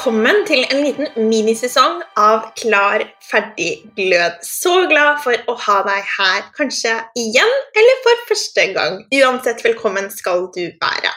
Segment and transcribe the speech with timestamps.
[0.00, 4.40] velkommen til en liten minisesong av Klar, ferdig, glød.
[4.46, 9.00] Så glad for å ha deg her, kanskje igjen eller for første gang.
[9.20, 11.14] Uansett, velkommen skal du være.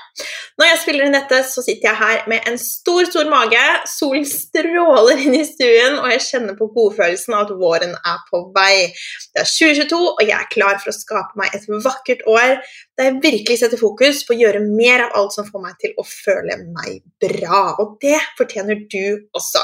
[0.62, 3.62] Når jeg spiller inn dette, så sitter jeg her med en stor, stor mage.
[3.90, 8.44] Solen stråler inn i stuen, og jeg kjenner på godfølelsen av at våren er på
[8.56, 8.92] vei.
[9.34, 12.60] Det er 2022, og jeg er klar for å skape meg et vakkert år
[12.98, 15.96] der jeg virkelig setter fokus på å gjøre mer av alt som får meg til
[15.98, 17.62] å føle meg bra.
[17.82, 19.64] Og det fortjener du også.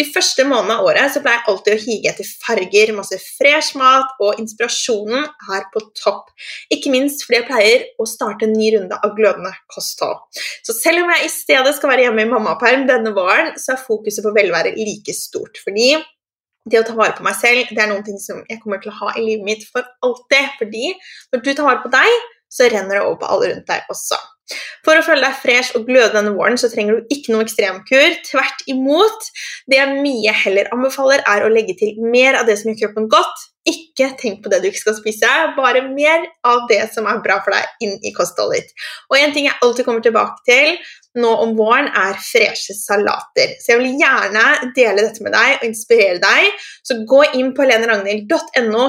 [0.00, 3.76] De første månedene av året så pleier jeg alltid å hige etter farger, masse fresh
[3.78, 6.30] mat, og inspirasjonen er på topp.
[6.74, 10.22] Ikke minst fordi jeg pleier å starte en ny runde av glødende kosthold.
[10.66, 13.84] Så selv om jeg i stedet skal være hjemme i mammaperm denne våren, så er
[13.84, 15.60] fokuset på velvære like stort.
[15.64, 15.94] Fordi
[16.70, 18.92] det å ta vare på meg selv det er noen ting som jeg kommer til
[18.92, 20.52] å ha i livet mitt for alltid.
[20.60, 20.92] Fordi
[21.32, 24.18] når du tar vare på deg, så renner det over på alle rundt deg også.
[24.82, 28.18] For å føle deg fresh og gløde denne våren så trenger du ikke noe ekstremkur.
[28.26, 29.30] Tvert imot.
[29.70, 33.08] Det jeg mye heller anbefaler, er å legge til mer av det som gjør kroppen
[33.12, 33.46] godt.
[33.68, 37.38] Ikke tenk på det du ikke skal spise, bare mer av det som er bra
[37.44, 38.86] for deg, inn i kostholdet ditt.
[39.12, 40.74] Og en ting jeg alltid kommer tilbake til,
[41.20, 43.56] nå om våren er freshe salater.
[43.60, 46.62] Så jeg vil gjerne dele dette med deg og inspirere deg.
[46.86, 48.86] Så gå inn på leneragnhild.no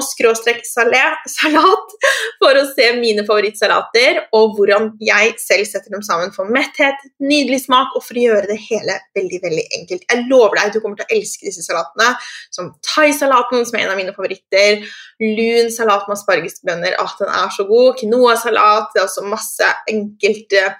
[1.34, 1.94] salat
[2.40, 7.64] for å se mine favorittsalater og hvordan jeg selv setter dem sammen for metthet, nydelig
[7.66, 10.06] smak og for å gjøre det hele veldig veldig enkelt.
[10.10, 12.14] Jeg lover deg du kommer til å elske disse salatene,
[12.54, 14.84] som thaisalaten, som er en av mine favoritter,
[15.22, 20.70] lun salat med aspargesbønner, at den er så god, quinoa-salat, det er også masse enkelte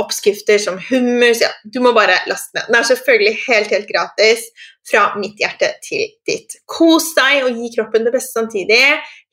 [0.00, 2.68] oppskrifter som hummus ja, Du må bare laste ned.
[2.68, 4.46] Den er selvfølgelig helt, helt gratis
[4.86, 6.58] fra mitt hjerte til ditt.
[6.70, 8.80] Kos deg og gi kroppen det beste samtidig,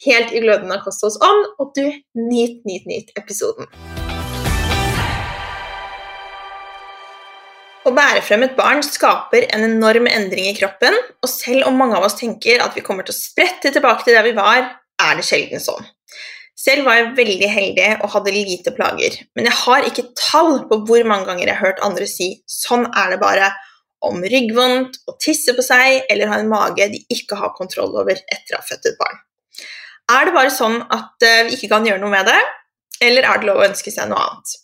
[0.07, 1.49] helt i glødende ånd.
[1.59, 3.69] og du nyt, nyt, nyt episoden.
[7.83, 11.97] Å bære frem et barn skaper en enorm endring i kroppen, og selv om mange
[11.97, 14.69] av oss tenker at vi kommer til å sprette tilbake til der vi var,
[15.03, 15.83] er det sjelden sånn.
[16.59, 20.83] Selv var jeg veldig heldig og hadde lite plager, men jeg har ikke tall på
[20.87, 23.53] hvor mange ganger jeg har hørt andre si 'sånn er det bare'
[24.03, 28.17] om ryggvondt, å tisse på seg eller ha en mage de ikke har kontroll over
[28.19, 29.21] etter å ha født et barn.
[30.11, 32.39] Er det bare sånn at eh, vi ikke kan gjøre noe med det,
[33.07, 34.57] eller er det lov å ønske seg noe annet?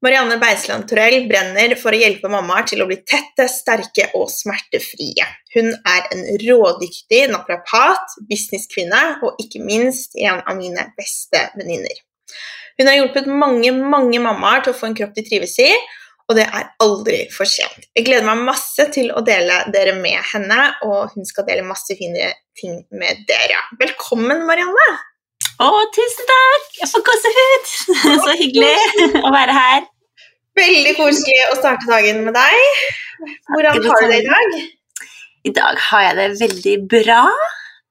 [0.00, 5.26] Marianne Beisland Torell brenner for å hjelpe mammaer til å bli tette, sterke og smertefrie.
[5.52, 12.00] Hun er en rådyktig naprapat, businesskvinne og ikke minst en av mine beste venninner.
[12.80, 15.68] Hun har hjulpet mange mange mammaer til å få en kropp de trives i,
[16.30, 17.90] og det er aldri for sent.
[17.92, 21.92] Jeg gleder meg masse til å dele dere med henne, og hun skal dele masse
[21.98, 23.60] fine ting med dere.
[23.82, 25.09] Velkommen, Marianne!
[25.60, 26.68] Å, tusen takk!
[26.80, 27.72] Jeg får gåsehud!
[28.24, 29.82] Så hyggelig å være her.
[30.56, 32.78] Veldig koselig å starte dagen med deg.
[33.52, 34.54] Hvordan har du det i dag?
[35.50, 37.20] I dag har jeg det veldig bra.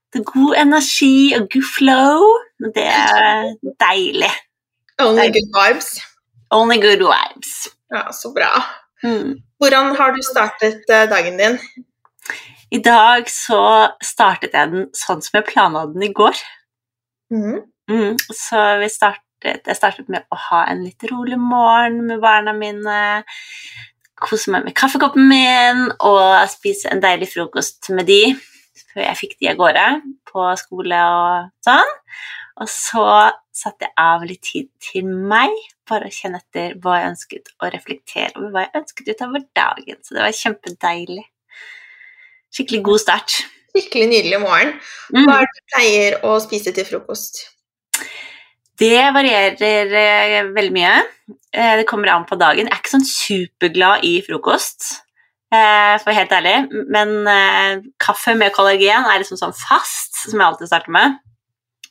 [0.10, 2.26] Det er god energi og good flow.
[2.74, 3.52] Det er
[3.86, 4.34] deilig.
[5.00, 5.38] Only Deilig.
[5.38, 5.92] good vibes.
[6.50, 7.54] Only good vibes.
[7.94, 8.50] Ja, så bra.
[9.06, 9.38] Mm.
[9.62, 11.62] Hvordan har du startet eh, dagen din?
[12.74, 13.62] I dag så
[14.06, 16.38] startet jeg den sånn som jeg planla den i går.
[17.30, 17.60] Mhm.
[17.90, 22.54] Mm, så vi startet, jeg startet med å ha en litt rolig morgen med barna
[22.54, 23.24] mine.
[24.20, 28.36] Kose meg med kaffekoppen min og spise en deilig frokost med de
[28.90, 29.86] før jeg fikk de av gårde
[30.30, 31.94] på skole og sånn.
[32.60, 33.06] Og så
[33.56, 35.54] satte jeg av litt tid til meg,
[35.88, 40.02] bare å kjenne etter hva jeg ønsket, og reflektere over hva jeg ønsket utover dagen.
[40.04, 41.24] Så det var kjempedeilig.
[42.56, 43.40] Skikkelig god start.
[43.70, 44.76] Skikkelig nydelig morgen.
[45.14, 45.26] Mm.
[45.28, 47.44] Hva er det du pleier å spise til frokost?
[48.80, 50.96] Det varierer eh, veldig mye.
[51.52, 52.68] Eh, det kommer an på dagen.
[52.70, 54.88] Jeg er ikke sånn superglad i frokost,
[55.52, 56.58] eh, for å være helt ærlig.
[56.96, 61.20] Men kaffe med kollagen er liksom sånn fast, som jeg alltid starter med.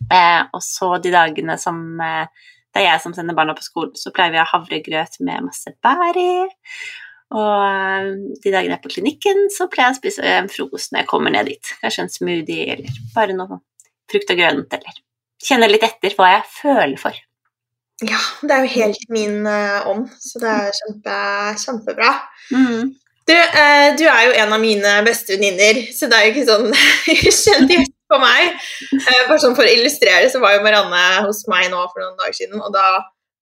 [0.08, 4.12] Eh, og så de dagene som det er jeg som sender barna på skolen, så
[4.14, 6.46] pleier vi å ha havregrøt med masse bær i.
[7.36, 8.10] Og eh,
[8.40, 11.10] de dagene jeg er på klinikken, så pleier jeg å spise en frokost når jeg
[11.10, 11.72] kommer ned dit.
[11.82, 13.60] Kanskje en smoothie eller bare noe
[14.08, 15.02] frukt og grønt, eller
[15.44, 17.18] kjenne litt etter hva jeg føler for.
[18.06, 21.18] Ja, det er jo helt min uh, ånd, så det er kjempe,
[21.64, 22.12] kjempebra.
[22.54, 22.94] Mm.
[23.28, 26.46] Du, uh, du er jo en av mine beste venninner, så det er jo ikke
[26.48, 26.68] sånn
[27.42, 28.54] kjent gjest på meg.
[28.94, 32.16] Uh, bare sånn For å illustrere så var jo Marianne hos meg nå for noen
[32.22, 32.86] dager siden, og da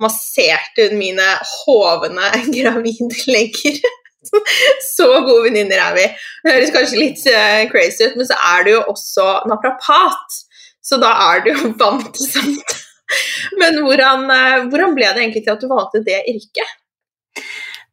[0.03, 3.81] masserte hun mine hovne gravidlegger.
[4.97, 6.07] Så gode venninner er vi.
[6.43, 10.41] Det høres kanskje litt eh, crazy ut, men så er du jo også naprapat,
[10.83, 12.75] så da er du jo vant til sånt.
[13.61, 16.75] Men hvordan, eh, hvordan ble det egentlig til at du valgte det yrket?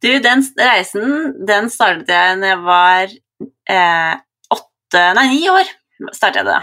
[0.03, 3.13] Du, den reisen den startet jeg da jeg var
[3.71, 4.15] eh,
[4.51, 5.69] åtte, nei, ni år.
[6.11, 6.61] startet Jeg det.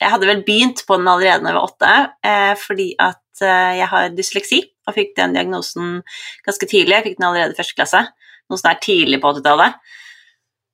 [0.00, 1.92] Jeg hadde vel begynt på den allerede da jeg var åtte,
[2.26, 5.98] eh, fordi at eh, jeg har dysleksi og fikk den diagnosen
[6.46, 6.96] ganske tidlig.
[6.96, 8.04] Jeg fikk den allerede i første klasse,
[8.50, 9.98] noe som er tidlig på 80-tallet.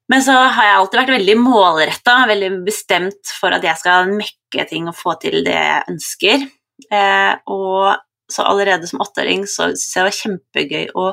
[0.08, 4.64] Men så har jeg alltid vært veldig målretta, veldig bestemt for at jeg skal mekke
[4.70, 6.46] ting og få til det jeg ønsker.
[6.88, 7.99] Eh, og
[8.32, 11.10] så allerede som åtteåring så syntes jeg det var kjempegøy å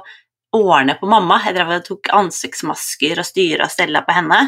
[0.55, 1.41] ordne på mamma.
[1.43, 4.41] Jeg tok ansiktsmasker og styra og stella på henne.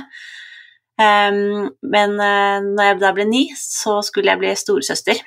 [0.97, 5.19] Um, men uh, når jeg da ble ni, så skulle jeg bli storesøster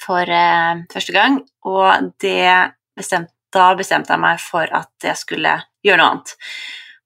[0.00, 5.98] for eh, første gang, og bestemt, da bestemte jeg meg for at jeg skulle gjøre
[5.98, 6.36] noe annet.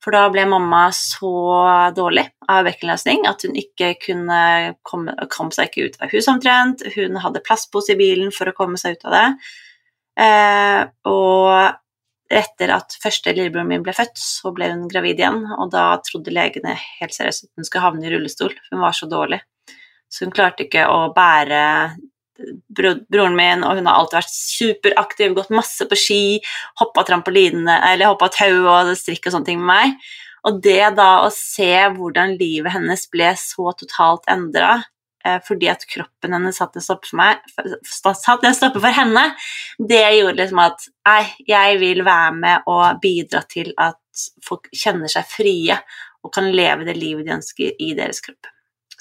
[0.04, 1.30] For da ble mamma så
[1.96, 4.40] dårlig av bekkenløsning at hun ikke kunne
[4.84, 6.84] komme, kom seg ikke ut av huset omtrent.
[6.92, 9.24] Hun hadde plastpose i bilen for å komme seg ut av det.
[10.20, 15.72] Eh, og etter at første lillebroren min ble født, så ble hun gravid igjen, og
[15.72, 19.40] da trodde legene helt seriøst at hun skulle havne i rullestol, hun var så dårlig.
[20.12, 21.62] Så hun klarte ikke å bære
[22.74, 26.22] broren min, og hun har alltid vært superaktiv, gått masse på ski,
[26.80, 30.10] hoppa trampoline, eller hoppa tau og strikk og sånne ting med meg.
[30.44, 34.82] Og det da å se hvordan livet hennes ble så totalt endra,
[35.26, 37.38] Eh, fordi at kroppen hennes satte en stopper for meg,
[37.88, 39.22] satte en stopper for henne,
[39.80, 45.08] det gjorde liksom at nei, jeg vil være med og bidra til at folk kjenner
[45.08, 45.78] seg frie
[46.24, 48.50] og kan leve det livet de ønsker i deres kropp.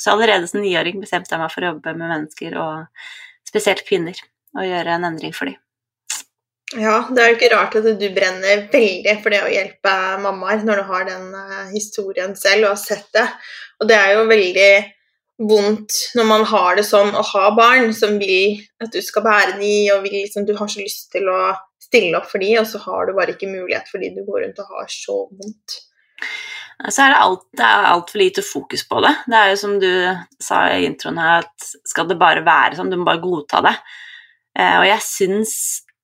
[0.03, 4.17] Så allerede som niåring bestemte jeg meg for å jobbe med mennesker, og spesielt kvinner,
[4.57, 5.59] og gjøre en endring for dem.
[6.73, 10.63] Ja, det er jo ikke rart at du brenner veldig for det å hjelpe mammaer
[10.65, 13.27] når du har den eh, historien selv og har sett det.
[13.79, 14.71] Og det er jo veldig
[15.43, 19.59] vondt når man har det sånn å ha barn som vil at du skal bære
[19.59, 21.53] de, og vil, liksom, du har så lyst til å
[21.83, 24.61] stille opp for de, og så har du bare ikke mulighet fordi du går rundt
[24.63, 25.79] og har så vondt.
[26.89, 29.13] Så er det, alt, det lite fokus på det.
[29.29, 29.91] Det er jo som du
[30.41, 33.75] sa i introen her, at skal det bare være sånn, du må bare godta det.
[34.59, 35.53] Eh, og jeg syns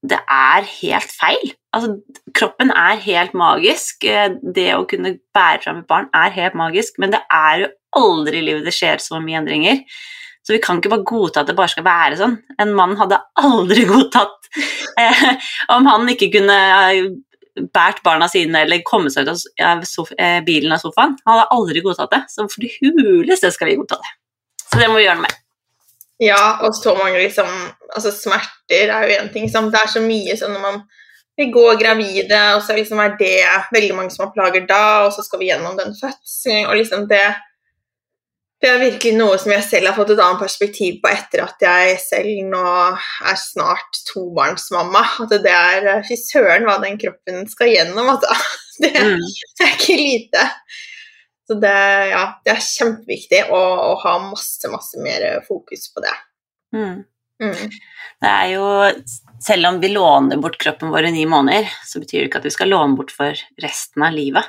[0.10, 1.52] det er helt feil.
[1.76, 1.98] Altså,
[2.38, 4.06] kroppen er helt magisk.
[4.08, 7.74] Eh, det å kunne bære fram et barn er helt magisk, men det er jo
[8.00, 9.84] aldri i livet det skjer så mye endringer.
[10.46, 12.38] Så vi kan ikke bare godta at det bare skal være sånn.
[12.62, 14.50] En mann hadde aldri godtatt
[14.98, 16.60] eh, om han ikke kunne
[16.94, 17.10] eh,
[17.74, 19.84] båret barna sine eller kommet seg ut av
[20.18, 21.18] eh, bilen av sofaen.
[21.26, 22.24] Han hadde aldri godtatt det.
[22.32, 24.16] Så for det huleste skal vi godta det.
[24.66, 25.38] Så det må vi gjøre noe med.
[26.20, 27.48] Ja, og så mange liksom
[27.90, 29.48] Altså, smerter er jo én ting.
[29.48, 29.72] Liksom.
[29.74, 30.76] Det er så mye sånn når man
[31.40, 33.40] vil gå gravide, og så liksom er det
[33.74, 37.08] veldig mange som har plager da, og så skal vi gjennom den fødselen, og liksom
[37.10, 37.24] det
[38.60, 41.62] det er virkelig noe som jeg selv har fått et annet perspektiv på etter at
[41.64, 45.04] jeg selv nå er snart tobarnsmamma.
[45.24, 48.36] At det er Fy søren hva den kroppen skal gjennom, altså.
[48.80, 49.20] Det, mm.
[49.60, 50.42] det er ikke lite.
[51.44, 51.72] Så det,
[52.14, 56.14] ja, det er kjempeviktig å, å, ha masse, masse mer fokus på det.
[56.78, 57.02] Mm.
[57.44, 57.74] Mm.
[58.24, 58.64] Det er jo
[59.44, 62.48] Selv om vi låner bort kroppen vår i ni måneder, så betyr det ikke at
[62.48, 64.48] vi skal låne bort for resten av livet.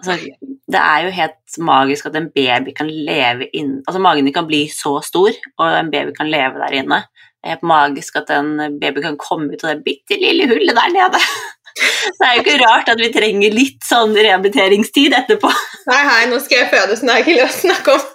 [0.00, 0.16] Altså,
[0.70, 4.48] det er jo helt magisk at en baby kan leve inn Altså magen din kan
[4.48, 7.02] bli så stor, og en baby kan leve der inne.
[7.40, 10.76] Det er helt magisk at en baby kan komme ut av det bitte lille hullet
[10.76, 11.20] der nede.
[11.20, 15.52] Så Det er jo ikke rart at vi trenger litt sånn rehabiliteringstid etterpå.
[15.88, 18.08] Nei, hei, nå skal jeg føde, så nå er ikke ikke å snakke om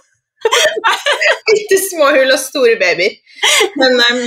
[1.49, 3.15] bitte små hull og store babyer.
[3.79, 4.25] Men um,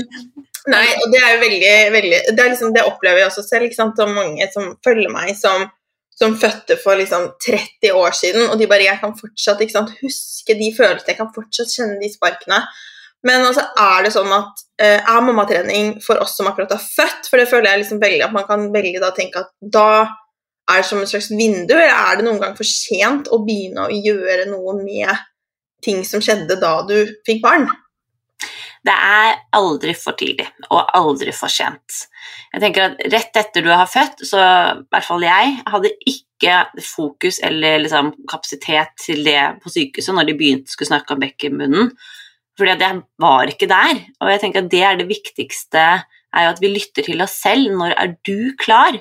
[0.69, 3.69] Nei, og det er jo veldig, veldig Det, er liksom, det opplever jeg også selv,
[3.69, 5.65] ikke sant, og mange som følger meg, som
[6.19, 10.55] som fødte for liksom 30 år siden, og de bare Jeg kan fortsatt sant, huske
[10.59, 12.63] de følelsene, jeg kan fortsatt kjenne de sparkene.
[13.27, 17.27] Men altså, er det sånn at uh, er mammatrening for oss som akkurat har født?
[17.31, 19.89] For det føler jeg liksom veldig at man kan velge da tenke at da
[20.69, 23.87] er det som et slags vindu, eller er det noen gang for sent å begynne
[23.87, 25.27] å gjøre noe med
[25.85, 26.97] ting som skjedde da du
[27.27, 27.67] fikk barn?
[28.89, 32.07] Det er aldri for tidlig og aldri for sent.
[32.55, 36.55] Jeg tenker at Rett etter du har født, så i hvert fall jeg, hadde ikke
[36.87, 41.93] fokus eller liksom, kapasitet til det på sykehuset når de begynte skulle snakke om bekkenbunnen.
[42.59, 44.01] Fordi at jeg var ikke der.
[44.23, 47.37] Og jeg tenker at det er det viktigste, er jo at vi lytter til oss
[47.45, 47.69] selv.
[47.77, 48.97] Når er du klar?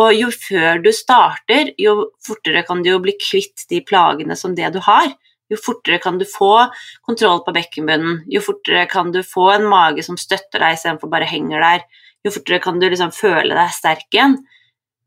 [0.00, 4.56] Og jo før du starter, jo fortere kan du jo bli kvitt de plagene som
[4.56, 5.12] det du har
[5.50, 6.68] jo fortere kan du få
[7.06, 11.28] kontroll på bekkenbunnen, jo fortere kan du få en mage som støtter deg istedenfor bare
[11.28, 11.86] henger der,
[12.24, 14.38] jo fortere kan du liksom føle deg sterk igjen.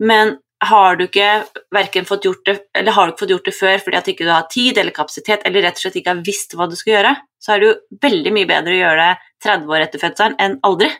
[0.03, 1.43] Men har du ikke
[1.75, 4.27] verken fått gjort det, eller har du ikke fått gjort det før fordi at ikke
[4.27, 6.95] du har tid eller kapasitet, eller rett og slett ikke har visst hva du skal
[6.97, 10.37] gjøre, så er det jo veldig mye bedre å gjøre det 30 år etter fødselen
[10.43, 10.91] enn aldri.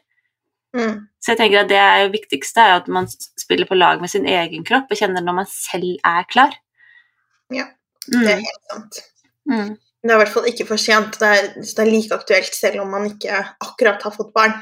[0.75, 0.97] Mm.
[1.21, 4.27] Så jeg tenker at det er viktigste er at man spiller på lag med sin
[4.27, 6.59] egen kropp og kjenner når man selv er klar.
[7.53, 7.69] Ja,
[8.11, 8.23] Mm.
[8.25, 9.01] Det er helt sant.
[9.49, 9.73] Mm.
[10.03, 11.17] Det er i hvert fall ikke for sent.
[11.19, 14.55] Det er, det er like aktuelt selv om man ikke akkurat har fått barn.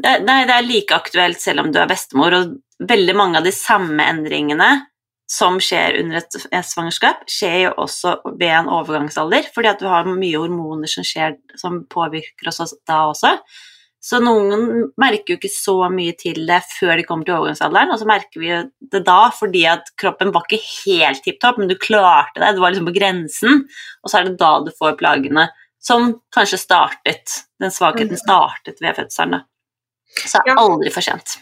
[0.00, 3.46] Det, nei, det er like aktuelt selv om du er bestemor, og veldig mange av
[3.46, 4.70] de samme endringene
[5.30, 9.86] som skjer under et, et svangerskap, skjer jo også ved en overgangsalder, fordi at du
[9.86, 13.36] har mye hormoner som skjer som påvirker oss da også.
[14.00, 17.98] Så noen merker jo ikke så mye til det før de kommer til overgangsalderen, og
[18.00, 18.52] så merker vi
[18.94, 22.62] det da fordi at kroppen var ikke helt tipp topp, men du klarte det, du
[22.62, 23.66] var liksom på grensen,
[24.00, 25.50] og så er det da du får plagene
[25.84, 28.22] som kanskje startet, den svakheten Mhm.
[28.24, 29.44] startet ved fødselen.
[30.16, 31.36] Så det er aldri for sent.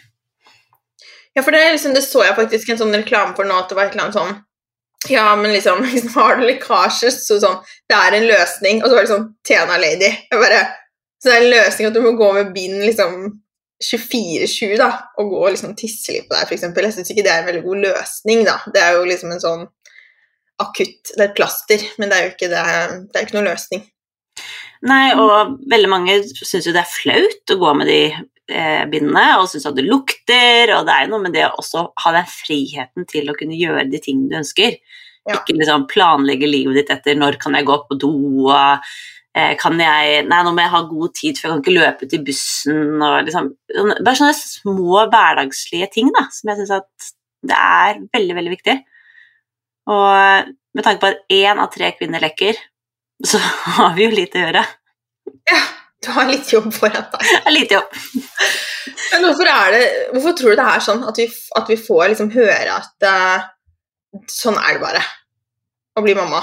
[1.36, 3.76] Ja, for det, liksom, det så jeg faktisk en sånn reklame for nå, at det
[3.78, 4.44] var et eller annet sånn
[5.08, 8.82] Ja, men liksom, liksom har du lekkasjer, så sånn Det er en løsning.
[8.82, 10.10] Og så var det sånn Tena Lady.
[10.10, 10.64] Jeg bare
[11.18, 13.18] Så det er en løsning at du må gå med bind liksom
[13.82, 16.64] 24-7, da, og gå og liksom tisse litt på deg, f.eks.
[16.66, 18.56] Jeg syns ikke det er en veldig god løsning, da.
[18.74, 19.68] Det er jo liksom en sånn
[20.58, 22.62] akutt Det er et plaster, men det er jo ikke, det,
[23.12, 23.84] det er ikke noe løsning.
[24.88, 29.26] Nei, og veldig mange syns jo det er flaut å gå med de eh, bindene,
[29.38, 32.14] og syns at det lukter, og det er jo noe med det å også ha
[32.14, 34.78] den friheten til å kunne gjøre de tingene du ønsker.
[35.28, 35.36] Ja.
[35.38, 38.12] Ikke liksom planlegge livet ditt etter når kan jeg gå på do,
[38.48, 38.90] og
[39.60, 42.24] kan jeg Nei, nå må jeg ha god tid, for jeg kan ikke løpe til
[42.26, 43.50] bussen, og liksom
[44.02, 47.10] Bare sånne små hverdagslige ting, da, som jeg syns at
[47.48, 48.74] det er veldig, veldig viktig.
[49.94, 52.58] Og med tanke på at én av tre kvinner lekker,
[53.24, 53.40] så
[53.78, 54.64] har vi jo lite å gjøre.
[55.50, 55.60] Ja,
[56.04, 57.30] du har litt jobb foran deg.
[57.44, 57.94] Er lite jobb.
[59.12, 59.82] Men hvorfor, det,
[60.14, 61.26] hvorfor tror du det er sånn at vi,
[61.58, 63.48] at vi får liksom høre at uh,
[64.30, 65.02] sånn er det bare
[65.98, 66.42] å bli mamma?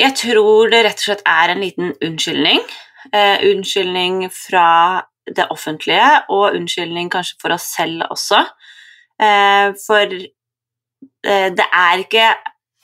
[0.00, 2.62] Jeg tror det rett og slett er en liten unnskyldning.
[3.12, 8.40] Eh, unnskyldning fra det offentlige, og unnskyldning kanskje for oss selv også.
[9.22, 12.32] Eh, for eh, det er ikke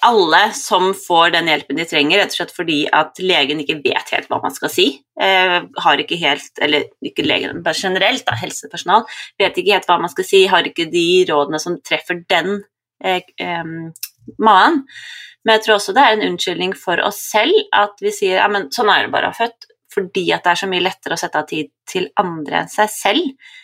[0.07, 4.13] alle som får den hjelpen de trenger, rett og slett fordi at legen ikke vet
[4.15, 4.87] helt hva man skal si.
[5.21, 9.09] Eh, har ikke helt, eller ikke legen, bare generelt, da, helsepersonal,
[9.41, 12.61] vet ikke helt hva man skal si, har ikke de rådene som treffer den
[13.03, 13.75] eh, eh,
[14.39, 14.85] mannen.
[15.49, 18.49] Men jeg tror også det er en unnskyldning for oss selv at vi sier ja,
[18.53, 19.65] men sånn er det bare å ha født,
[19.95, 22.91] fordi at det er så mye lettere å sette av tid til andre enn seg
[22.93, 23.55] selv.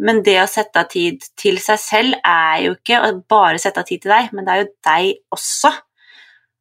[0.00, 3.84] Men det å sette av tid til seg selv er jo ikke å bare sette
[3.84, 5.74] av tid til deg, men det er jo deg også.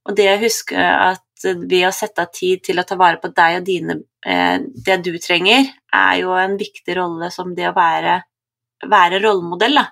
[0.10, 3.32] Og det å huske at ved å sette av tid til å ta vare på
[3.36, 7.75] deg og dine, eh, det du trenger, er jo en viktig rolle som det å
[7.75, 8.20] være,
[8.91, 9.79] være rollemodell.
[9.79, 9.88] Da.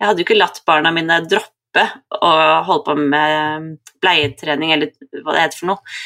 [0.00, 4.92] Jeg hadde jo ikke latt barna mine droppe og holde på med bleietrening eller
[5.24, 5.96] hva det heter for noe,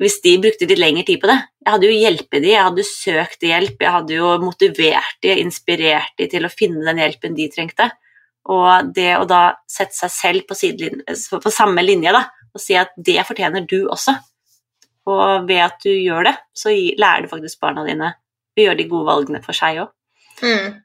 [0.00, 1.36] hvis de brukte litt lengre tid på det.
[1.60, 6.14] Jeg hadde jo hjulpet de, jeg hadde søkt hjelp, jeg hadde jo motivert de, inspirert
[6.16, 7.90] de til å finne den hjelpen de trengte.
[8.50, 12.96] Og det å da sette seg selv på, på samme linje da, og si at
[12.96, 14.16] det fortjener du også.
[15.10, 18.88] Og ved at du gjør det, så lærer du faktisk barna dine å gjøre de
[18.88, 19.92] gode valgene for seg òg.
[20.40, 20.80] Mm.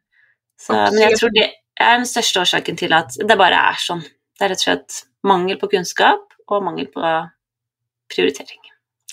[0.69, 1.47] Men jeg tror det
[1.79, 4.03] er den største årsaken til at det bare er sånn.
[4.35, 7.01] Det er rett og slett mangel på kunnskap og mangel på
[8.11, 8.61] prioritering.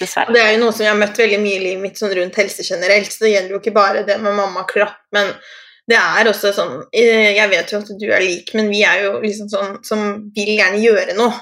[0.00, 0.32] Dessverre.
[0.34, 2.38] det er jo noe som jeg har møtt veldig mye i livet mitt sånn rundt
[2.40, 5.30] helse generelt, så det gjelder jo ikke bare det med mamma-klapp, men
[5.90, 9.02] det er også sånn eh, Jeg vet jo at du er lik, men vi er
[9.04, 10.04] jo liksom sånn som
[10.34, 11.34] vil gjerne gjøre noe.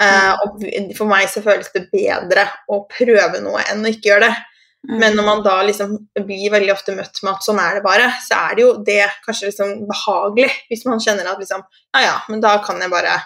[0.00, 0.62] Eh, og
[0.96, 4.49] for meg så føles det bedre å prøve noe enn å ikke gjøre det.
[4.88, 4.96] Mm.
[4.96, 5.92] Men når man da liksom
[6.24, 9.02] blir veldig ofte møtt med at sånn er det bare, så er det jo det
[9.26, 13.18] kanskje liksom behagelig, hvis man kjenner at liksom Ja, ja, men da kan jeg bare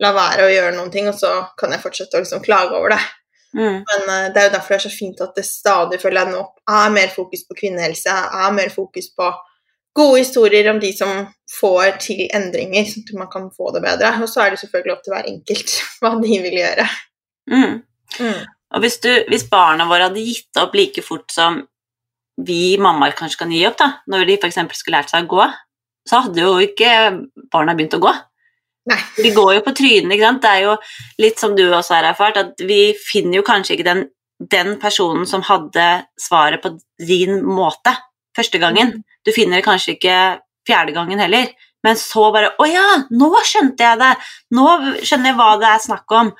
[0.00, 2.94] la være å gjøre noen ting, og så kan jeg fortsette å liksom klage over
[2.94, 3.00] det.
[3.58, 3.82] Mm.
[3.82, 6.32] Men uh, det er jo derfor det er så fint at det stadig føler jeg
[6.36, 9.28] nå er mer fokus på kvinnehelse, er mer fokus på
[10.00, 11.26] gode historier om de som
[11.58, 14.14] får til endringer, sånn at man kan få det bedre.
[14.22, 16.88] Og så er det selvfølgelig opp til hver enkelt hva de vil gjøre.
[17.50, 17.76] Mm.
[18.20, 18.40] Mm.
[18.74, 21.58] Og hvis, du, hvis barna våre hadde gitt opp like fort som
[22.40, 24.60] vi mammaer kanskje kan gi opp, da, når de f.eks.
[24.78, 25.46] skulle lært seg å gå,
[26.08, 26.90] så hadde jo ikke
[27.52, 28.12] barna begynt å gå.
[28.90, 29.00] Nei.
[29.18, 30.44] De går jo på trynet, ikke sant.
[30.44, 30.76] Det er jo
[31.20, 34.04] litt som du også har erfart, at vi finner jo kanskje ikke den,
[34.40, 35.88] den personen som hadde
[36.20, 36.72] svaret på
[37.02, 37.92] din måte
[38.36, 39.00] første gangen.
[39.26, 40.16] Du finner det kanskje ikke
[40.68, 41.52] fjerde gangen heller.
[41.84, 44.14] Men så bare Å ja, nå skjønte jeg det!
[44.56, 44.66] Nå
[45.00, 46.32] skjønner jeg hva det er snakk om.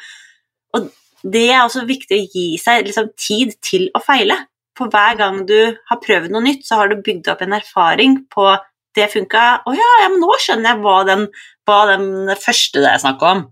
[0.76, 0.90] Og
[1.22, 4.36] det er også viktig å gi seg liksom, tid til å feile.
[4.78, 5.58] For hver gang du
[5.90, 8.46] har prøvd noe nytt, så har du bygd opp en erfaring på
[8.96, 9.46] det funka.
[9.66, 11.26] Å ja, ja, men nå skjønner jeg hva den,
[11.68, 12.08] hva den
[12.40, 13.44] første det er snakk om.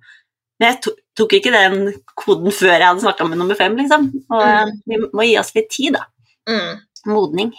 [0.59, 4.09] Men jeg tok ikke den koden før jeg hadde snakka med nummer fem, liksom.
[4.33, 4.79] Og mm.
[4.91, 6.07] vi må gi oss litt tid, da.
[6.49, 6.81] Mm.
[7.13, 7.53] Modning.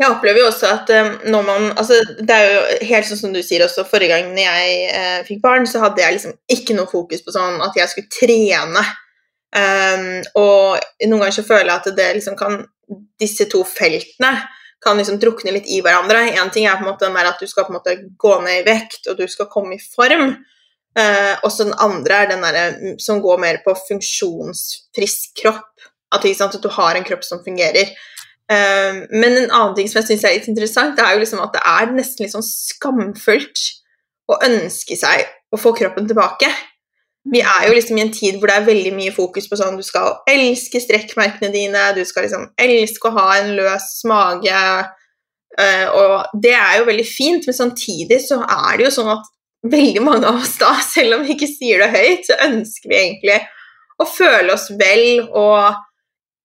[0.00, 3.30] Jeg opplever jo også at um, når man altså Det er jo helt sånn som
[3.32, 6.76] du sier også, forrige gang når jeg eh, fikk barn, så hadde jeg liksom ikke
[6.76, 8.82] noe fokus på sånn at jeg skulle trene.
[9.52, 12.62] Um, og noen ganger så føler jeg at det liksom kan
[13.20, 14.30] Disse to feltene
[14.82, 16.24] kan liksom drukne litt i hverandre.
[16.34, 18.32] Én ting er på en måte den der at du skal på en måte gå
[18.42, 20.34] ned i vekt, og du skal komme i form.
[20.92, 25.86] Uh, og så den andre er den der, mm, som går mer på funksjonsfrisk kropp.
[26.12, 27.94] At, at, du har en kropp som fungerer.
[28.50, 31.40] Uh, men en annen ting som jeg syns er litt interessant, det er jo liksom
[31.46, 33.64] at det er nesten litt sånn skamfullt
[34.28, 36.50] å ønske seg å få kroppen tilbake.
[37.30, 39.76] Vi er jo liksom i en tid hvor det er veldig mye fokus på sånn
[39.78, 44.62] du skal elske strekkmerkene dine, du skal liksom elske å ha en løs mage,
[45.60, 49.30] uh, og det er jo veldig fint, men samtidig så er det jo sånn at
[49.70, 52.98] veldig mange av oss da, selv om vi ikke sier det høyt, så ønsker vi
[53.04, 53.38] egentlig
[54.02, 55.78] å føle oss vel og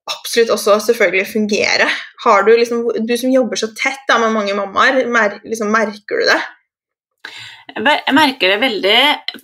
[0.08, 1.88] absolutt også selvfølgelig fungere.
[2.24, 6.22] Har du liksom, du som jobber så tett da, med mange mammaer, mer, liksom, merker
[6.22, 6.40] du det?
[7.76, 9.00] Jeg merker det veldig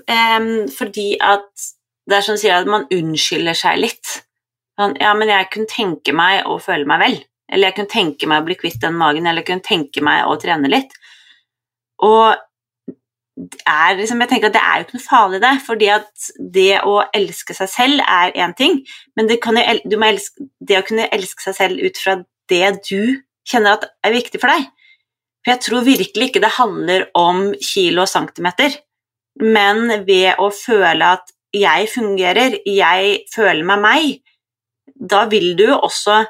[0.08, 1.68] um, fordi at
[2.10, 4.16] det er som sier at man unnskylder seg litt.
[4.80, 7.20] Sånn, ja, men jeg kunne tenke meg å føle meg vel.
[7.52, 10.26] Eller jeg kunne tenke meg å bli kvitt den magen, eller jeg kunne tenke meg
[10.28, 10.96] å trene litt.
[12.04, 12.34] Og
[13.38, 15.54] liksom, jeg tenker at det er jo ikke noe farlig, det.
[15.66, 18.82] fordi at det å elske seg selv er én ting,
[19.16, 22.18] men det, kan, elske, det, å kunne elske seg selv ut fra
[22.52, 24.68] det du kjenner at er viktig for deg
[25.44, 28.76] For jeg tror virkelig ikke det handler om kilo og centimeter,
[29.44, 34.14] men ved å føle at jeg fungerer, jeg føler meg meg,
[34.94, 36.24] da vil du jo også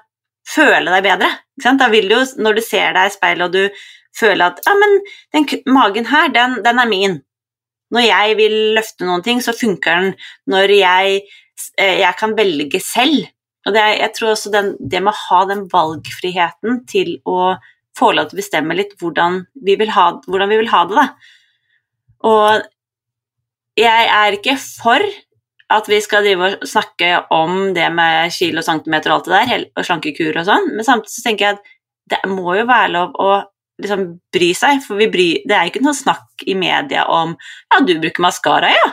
[0.48, 1.30] føle deg bedre.
[1.64, 3.86] Da vil du, når du ser deg i speilet og du
[4.18, 4.98] føler at ja, men
[5.36, 7.20] den magen her, den, den, er min.
[7.94, 10.12] Når jeg vil løfte noen ting, så funker den.
[10.50, 11.22] Når jeg,
[11.78, 13.30] eh, jeg kan velge selv.
[13.64, 17.54] Og det, jeg tror også den, det med å ha den valgfriheten til å
[17.98, 21.08] få lov til å bestemme litt hvordan vi vil ha, vi vil ha det, da.
[22.24, 22.64] Og
[23.80, 25.04] jeg er ikke for
[25.74, 29.66] at vi skal drive og snakke om det med kilo, centimeter og alt det der,
[29.78, 31.72] og slankekur og sånn, men samtidig så tenker jeg at
[32.14, 33.30] det må jo være lov å
[33.82, 34.04] liksom
[34.34, 38.22] bry seg, for bry, det er ikke noe snakk i media om 'ja, du bruker
[38.22, 38.92] maskara, ja'.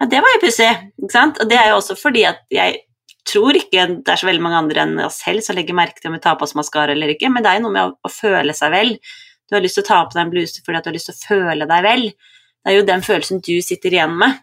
[0.00, 1.40] ja det var jo pussig, ikke sant?
[1.40, 2.82] Og det er jo også fordi at jeg
[3.26, 6.10] tror ikke det er så veldig mange andre enn oss selv som legger merke til
[6.10, 7.94] om vi tar på oss maskara eller ikke, men det er jo noe med å,
[8.06, 8.96] å, føle seg vel.
[9.46, 11.16] Du har lyst til å ta på deg en bluse fordi du har lyst til
[11.16, 12.08] å føle deg vel.
[12.10, 14.42] Det er jo den følelsen du sitter igjen med.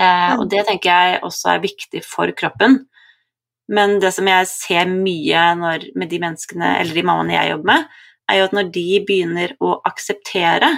[0.00, 2.82] Eh, og det tenker jeg også er viktig for kroppen.
[3.70, 7.70] Men det som jeg ser mye når, med de menneskene, eller de mammaene jeg jobber
[7.70, 7.98] med,
[8.30, 10.70] er jo at når de begynner å akseptere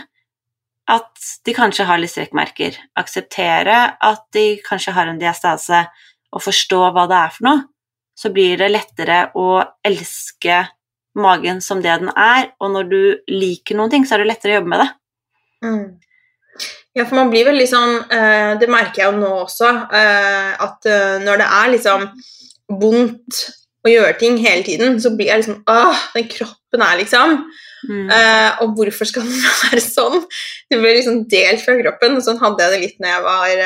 [0.92, 5.84] at de kanskje har litt strekkmerker, akseptere at de kanskje har en diastase,
[6.32, 7.64] og forstå hva det er for noe,
[8.18, 10.62] så blir det lettere å elske
[11.18, 14.54] magen som det den er, og når du liker noen ting, så er det lettere
[14.54, 14.90] å jobbe med det.
[15.62, 15.84] Mm.
[16.92, 18.02] Ja, for man blir vel liksom
[18.60, 22.02] Det merker jeg jo nå også, eh, at eh, når det er liksom
[22.82, 23.38] vondt
[23.82, 27.32] å gjøre ting hele tiden, så blir jeg liksom Åh, den kroppen er liksom
[27.88, 28.12] mm.
[28.62, 30.20] Og hvorfor skal den være sånn?
[30.68, 32.20] Det blir liksom delt fra kroppen.
[32.24, 33.56] Sånn hadde jeg det litt når jeg var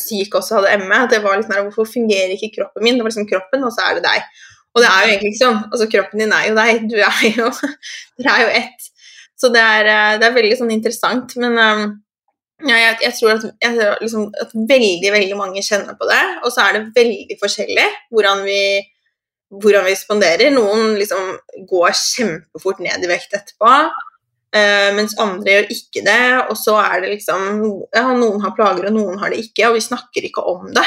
[0.00, 0.98] syk også hadde ME.
[1.04, 2.98] at det var litt mer, Hvorfor fungerer ikke kroppen min?
[2.98, 4.24] Det var liksom kroppen, og så er det deg.
[4.76, 5.60] Og det er jo egentlig ikke sånn.
[5.70, 6.82] Altså, kroppen din er jo deg.
[6.90, 7.52] Du er jo
[8.18, 8.90] Dere er jo ett.
[9.36, 11.36] Så det er, eh, det er veldig sånn interessant.
[11.40, 11.86] Men um,
[12.64, 16.52] ja, jeg, jeg, tror at, jeg, liksom, at, veldig veldig mange kjenner på det, og
[16.52, 18.60] så er det veldig forskjellig hvordan vi
[19.52, 20.50] hvordan vi responderer.
[20.50, 21.36] Noen liksom
[21.70, 23.74] går kjempefort ned i vekt etterpå,
[24.96, 26.20] mens andre gjør ikke det.
[26.46, 27.42] Og så er det liksom
[27.92, 30.86] ja, Noen har plager, og noen har det ikke, og vi snakker ikke om det.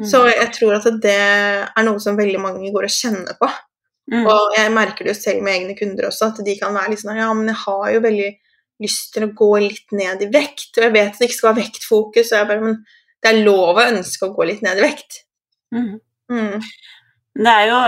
[0.00, 0.06] Mm.
[0.10, 3.50] Så jeg tror at det er noe som veldig mange går og kjenner på.
[4.12, 4.24] Mm.
[4.28, 7.00] Og jeg merker det jo selv med egne kunder også, at de kan være litt
[7.00, 8.32] sånn Ja, men jeg har jo veldig
[8.84, 11.50] lyst til å gå litt ned i vekt, og jeg vet at det ikke skal
[11.52, 12.80] være vektfokus, og jeg bare Men
[13.24, 15.22] det er lov å ønske å gå litt ned i vekt.
[16.32, 16.58] Mm.
[17.34, 17.44] Mm.
[17.44, 17.78] Det er jo,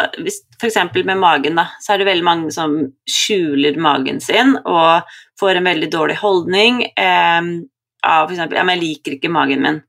[0.61, 0.79] F.eks.
[1.07, 2.79] med magen, da, så er det veldig mange som
[3.11, 7.51] skjuler magen sin og får en veldig dårlig holdning eh,
[8.07, 8.41] av f.eks.
[8.43, 9.83] Ja, men jeg liker ikke magen min.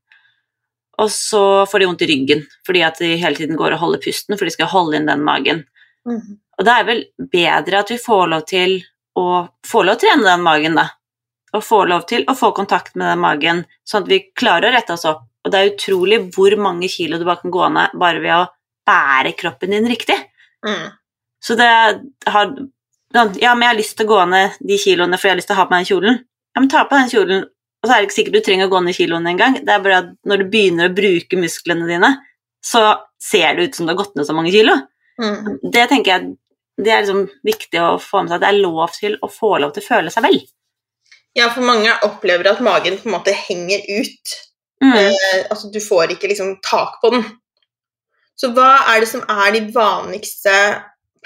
[0.98, 4.02] Og så får de vondt i ryggen fordi at de hele tiden går og holder
[4.02, 5.64] pusten for de skal holde inn den magen.
[6.08, 6.38] Mm.
[6.58, 8.78] Og det er vel bedre at vi får lov til
[9.18, 9.26] å
[9.66, 10.88] få lov til å trene den magen, da.
[11.56, 14.74] Og få lov til å få kontakt med den magen, sånn at vi klarer å
[14.74, 15.24] rette oss opp.
[15.46, 18.46] Og det er utrolig hvor mange kilo du bare kan gå ned bare ved å
[18.88, 20.16] bære kroppen din riktig.
[20.66, 20.88] Mm.
[21.44, 21.68] Så det
[22.26, 22.56] har
[23.14, 25.48] Ja, men jeg har lyst til å gå ned de kiloene for jeg har lyst
[25.48, 26.18] til å ha på meg den kjolen.
[26.52, 27.46] Ja, men ta på den kjolen,
[27.80, 29.56] og så er det ikke sikkert du trenger å gå ned kiloene engang.
[29.64, 32.10] Det er bare at når du begynner å bruke musklene dine,
[32.60, 32.82] så
[33.22, 34.74] ser det ut som du har gått ned så mange kilo.
[35.22, 35.56] Mm.
[35.72, 36.34] Det tenker jeg
[36.78, 39.56] det er liksom viktig å få med seg at det er lov til å få
[39.62, 40.38] lov til å føle seg vel.
[41.38, 44.36] Ja, for mange opplever at magen på en måte henger ut.
[44.82, 44.94] Mm.
[44.94, 47.24] Eh, altså, du får ikke liksom tak på den.
[48.38, 50.54] Så hva er det som er de vanligste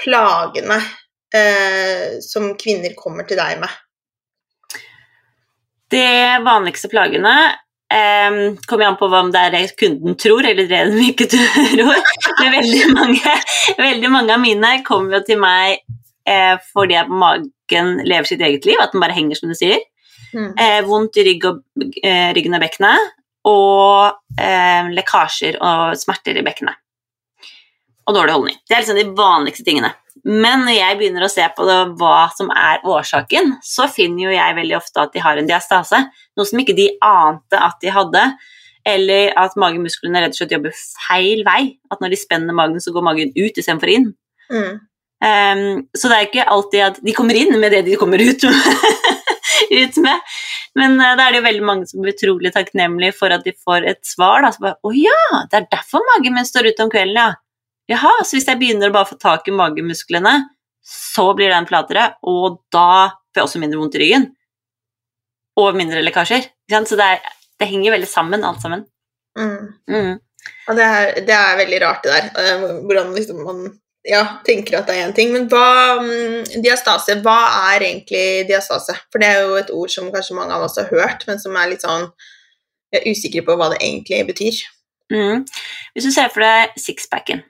[0.01, 0.79] plagene
[1.35, 3.81] eh, som kvinner kommer til deg med?
[5.93, 6.07] De
[6.41, 7.35] vanligste plagene
[7.93, 11.29] eh, kommer an på hva om det er det kunden tror, eller det de ikke
[11.35, 11.93] tror.
[12.41, 13.39] Men veldig mange,
[13.77, 15.83] veldig mange av mine kommer jo til meg
[16.29, 19.83] eh, fordi at magen lever sitt eget liv, at den bare henger, som du sier.
[20.33, 20.55] Mm.
[20.57, 21.61] Eh, vondt i rygg og,
[22.01, 23.13] eh, ryggen og bekkenet,
[23.53, 26.82] og eh, lekkasjer og smerter i bekkenet.
[28.09, 28.57] Og dårlig holdning.
[28.67, 29.93] Det er liksom de vanligste tingene.
[30.23, 34.35] Men når jeg begynner å se på det, hva som er årsaken, så finner jo
[34.35, 35.99] jeg veldig ofte at de har en diastase,
[36.39, 38.23] noe som ikke de ante at de hadde.
[38.87, 41.75] Eller at magemusklene rett og slett jobber feil vei.
[41.91, 44.09] At når de spenner magen, så går magen ut istedenfor inn.
[44.51, 44.81] Mm.
[45.23, 48.43] Um, så det er ikke alltid at de kommer inn med det de kommer ut
[48.43, 48.89] med.
[49.83, 50.35] ut med.
[50.79, 53.55] Men uh, da er det jo veldig mange som blir utrolig takknemlige for at de
[53.55, 54.43] får et svar.
[54.43, 54.51] Da.
[54.55, 57.31] Så bare, Å ja, det er derfor magen min står ute om kvelden, ja.
[57.91, 60.37] Jaha, så hvis jeg begynner å bare få tak i magemusklene,
[60.87, 64.27] så blir den flatere, og da får jeg også mindre vondt i ryggen.
[65.61, 66.47] Og mindre lekkasjer.
[66.73, 68.87] Så det, er, det henger veldig sammen, alt sammen.
[69.39, 69.73] Mm.
[69.91, 70.15] Mm.
[70.69, 72.31] Og det er, det er veldig rart, det der.
[72.41, 73.63] eh, Hvordan liksom man
[74.09, 75.33] ja, tenker at det er én ting.
[75.35, 77.39] Men hva mm, Diastase, hva
[77.73, 78.97] er egentlig diastase?
[79.13, 81.57] For det er jo et ord som kanskje mange av oss har hørt, men som
[81.59, 82.09] er litt sånn
[82.93, 84.59] Jeg er usikker på hva det egentlig betyr.
[85.13, 85.47] Mm.
[85.95, 87.41] Hvis du ser for deg sixpacken,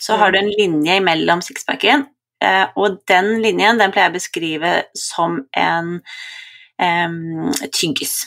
[0.00, 2.06] så har du en linje mellom sixpacken,
[2.44, 5.98] eh, og den linjen den pleier jeg å beskrive som en
[6.80, 8.24] um, tyggis.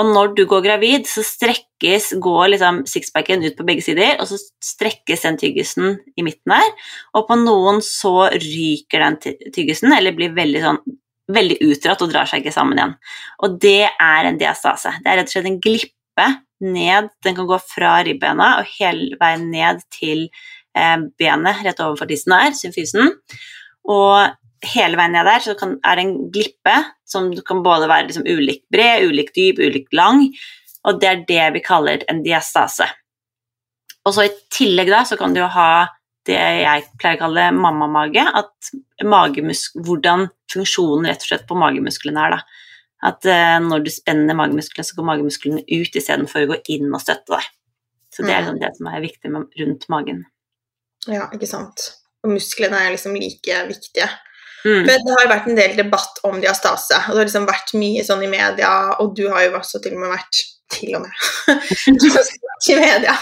[0.00, 4.30] Og når du går gravid, så strekkes, går liksom sixpacken ut på begge sider, og
[4.30, 6.70] så strekkes den tyggisen i midten der,
[7.12, 10.82] og på noen så ryker den ty- tyggisen, eller blir veldig sånn
[11.32, 12.94] veldig utdratt og drar seg ikke sammen igjen.
[13.46, 14.90] Og det er en diastase.
[15.00, 16.26] Det er rett og slett en glippe
[16.62, 20.28] ned, den kan gå fra ribbena og hele veien ned til
[20.74, 23.12] benet rett overfor tissen der, symfysen.
[23.90, 24.32] Og
[24.72, 26.74] hele veien ned der så kan, er det en glippe
[27.08, 30.28] som kan både være liksom ulikt bred, ulikt dyp, ulikt lang,
[30.86, 32.86] og det er det vi kaller en diastase.
[34.06, 35.86] Og så i tillegg da så kan du jo ha
[36.26, 42.26] det jeg pleier å kalle mammamage, at magemusk, hvordan funksjonen rett og slett på magemusklene
[42.26, 42.40] er da.
[43.02, 47.02] At eh, når du spenner magemusklene, så går magemusklene ut istedenfor å gå inn og
[47.02, 47.48] støtte deg.
[48.14, 48.44] Så det er Mm.
[48.44, 50.20] liksom det som er viktig med, rundt magen.
[51.10, 51.88] Ja, ikke sant.
[52.22, 54.08] Og musklene er liksom like viktige.
[54.62, 54.84] Mm.
[54.86, 58.04] For det har vært en del debatt om diastase, og det har liksom vært mye
[58.06, 61.12] sånn i media, og du har jo også til og med vært til og med
[62.72, 63.14] i media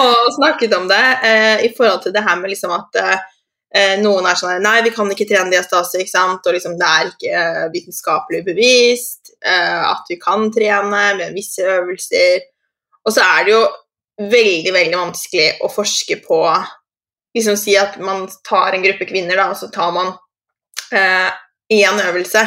[0.00, 4.26] og snakket om det eh, i forhold til det her med liksom at eh, noen
[4.26, 7.42] er sånn Nei, vi kan ikke trene diastase, ikke sant, og liksom det er ikke
[7.74, 12.48] vitenskapelig bevist eh, at vi kan trene med visse øvelser.
[13.04, 13.62] Og så er det jo
[14.18, 16.40] veldig, veldig vanskelig å forske på
[17.36, 20.14] liksom si at man tar en gruppe kvinner, da, og så tar man
[20.88, 22.46] én øvelse,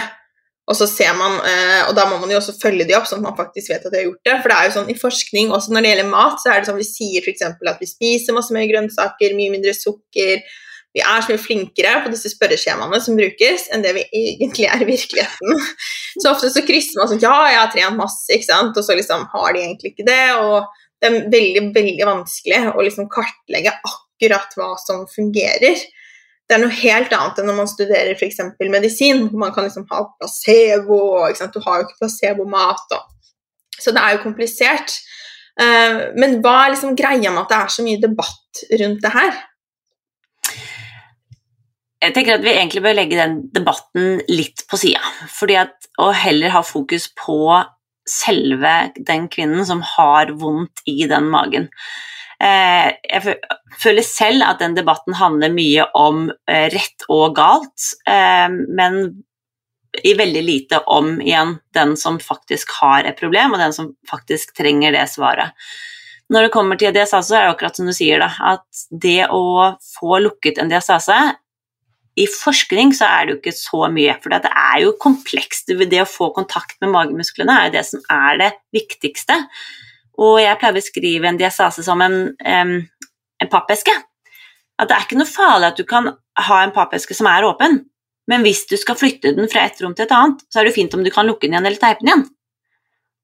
[0.72, 3.22] og så ser man eh, Og da må man jo også følge de opp, sånn
[3.22, 4.36] at man faktisk vet at de har gjort det.
[4.42, 6.70] For det er jo sånn i forskning, også når det gjelder mat, så er det
[6.70, 7.48] sånn vi sier f.eks.
[7.74, 10.44] at vi spiser masse mer grønnsaker, mye mindre sukker.
[10.92, 14.84] Vi er så mye flinkere på disse spørreskjemaene som brukes, enn det vi egentlig er
[14.84, 15.66] i virkeligheten.
[16.20, 18.98] Så ofte så krysser man sånn Ja, jeg har trent masse, ikke sant, og så
[19.00, 20.24] liksom har de egentlig ikke det.
[20.44, 20.68] Og
[21.02, 25.80] det er veldig, veldig vanskelig å liksom kartlegge akkurat hva som fungerer.
[26.48, 28.42] Det er noe helt annet enn når man studerer f.eks.
[28.60, 31.00] medisin, hvor man kan liksom ha placebo,
[31.32, 32.98] du har jo ikke placebomat.
[33.80, 34.98] Så det er jo komplisert.
[35.60, 39.14] Eh, men hva er liksom greia med at det er så mye debatt rundt det
[39.16, 39.40] her?
[42.02, 46.10] Jeg tenker at vi egentlig bør legge den debatten litt på sida, fordi at å
[46.18, 47.38] heller ha fokus på
[48.10, 51.70] selve den kvinnen som har vondt i den magen.
[52.42, 53.36] Eh, jeg
[53.82, 59.04] føler selv at den debatten handler mye om eh, rett og galt, eh, men
[60.08, 64.56] i veldig lite om igjen den som faktisk har et problem, og den som faktisk
[64.58, 65.54] trenger det svaret.
[66.32, 69.76] Når det kommer til diastase, er det akkurat som du sier, da, at det å
[70.00, 71.18] få lukket en diastase
[72.20, 75.72] i forskning så er det jo ikke så mye, for det er jo komplekst.
[75.72, 79.38] Det å få kontakt med magemusklene er jo det som er det viktigste.
[80.22, 82.76] Og jeg pleier å beskrive en diastase som en, um,
[83.42, 83.94] en pappeske.
[84.82, 87.80] At det er ikke noe farlig at du kan ha en pappeske som er åpen,
[88.30, 90.76] men hvis du skal flytte den fra et rom til et annet, så er det
[90.78, 92.30] fint om du kan lukke den igjen eller teipe den igjen.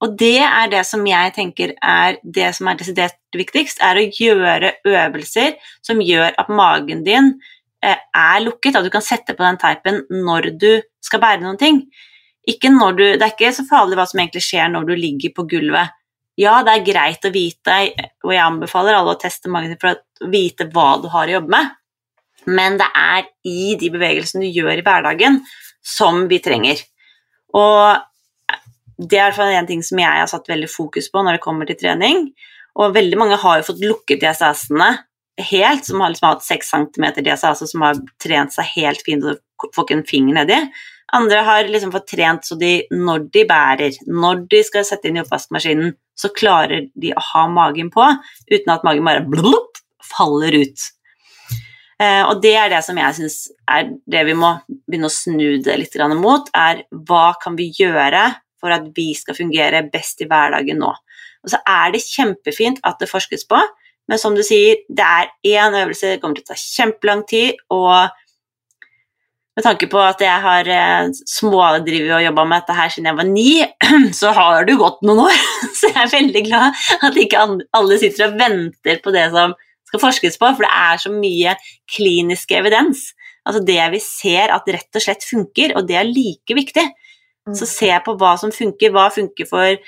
[0.06, 4.06] Og det er det som jeg tenker er det som er desidert viktigst, er å
[4.06, 5.56] gjøre øvelser
[5.86, 7.32] som gjør at magen din
[7.82, 10.70] eh, er lukket, at du kan sette på den teipen når du
[11.02, 11.82] skal bære noen ting.
[12.48, 15.97] Du, det er ikke så farlig hva som egentlig skjer når du ligger på gulvet.
[16.38, 17.78] Ja, det er greit å vite,
[18.22, 21.54] og jeg anbefaler alle å teste magnet for å vite hva du har å jobbe
[21.56, 21.72] med,
[22.48, 25.42] men det er i de bevegelsene du gjør i hverdagen,
[25.82, 26.84] som vi trenger.
[27.58, 27.98] Og
[28.98, 31.78] det er en ting som jeg har satt veldig fokus på når det kommer til
[31.80, 32.30] trening.
[32.78, 34.90] Og veldig mange har jo fått lukket DSS-ene
[35.50, 39.26] helt, som har liksom hatt 6 cm DSS, og som har trent seg helt fint
[39.26, 40.58] og får ikke en finger nedi.
[41.18, 45.20] Andre har liksom fått trent så de, når de bærer, når de skal sette inn
[45.20, 48.06] i oppvaskmaskinen, så klarer de å ha magen på
[48.50, 49.78] uten at magen bare blup,
[50.08, 50.88] faller ut.
[51.98, 53.38] Eh, og det er det som jeg syns
[53.74, 54.52] er det vi må
[54.86, 58.28] begynne å snu det litt mot, er hva kan vi gjøre
[58.62, 60.94] for at vi skal fungere best i hverdagen nå.
[61.46, 63.60] Og så er det kjempefint at det forskes på,
[64.08, 67.58] men som du sier, det er én øvelse, det kommer til å ta kjempelang tid,
[67.74, 68.08] og
[69.58, 73.18] med tanke på at jeg har eh, smådrevet og jobba med dette her siden jeg
[73.18, 73.52] var ni,
[74.20, 75.40] så har det jo gått noen år.
[75.78, 77.46] Så jeg er veldig glad at ikke
[77.78, 79.56] alle sitter og venter på det som
[79.88, 81.54] skal forskes på, for det er så mye
[81.90, 83.12] klinisk evidens.
[83.48, 86.84] Altså det vi ser at rett og slett funker, og det er like viktig.
[87.56, 89.80] Så ser se på hva som funker, hva funker for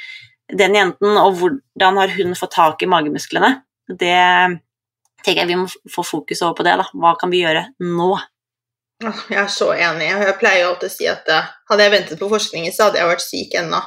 [0.62, 3.52] den jenten, og hvordan har hun fått tak i magemusklene.
[3.90, 4.16] Det
[5.26, 6.78] tenker jeg vi må få fokus over på det.
[6.80, 6.88] da.
[6.96, 8.14] Hva kan vi gjøre nå?
[9.00, 10.10] Jeg er så enig.
[10.12, 13.00] Jeg pleier jo alltid å si at eh, hadde jeg ventet på forskningen, så hadde
[13.00, 13.80] jeg vært syk ennå.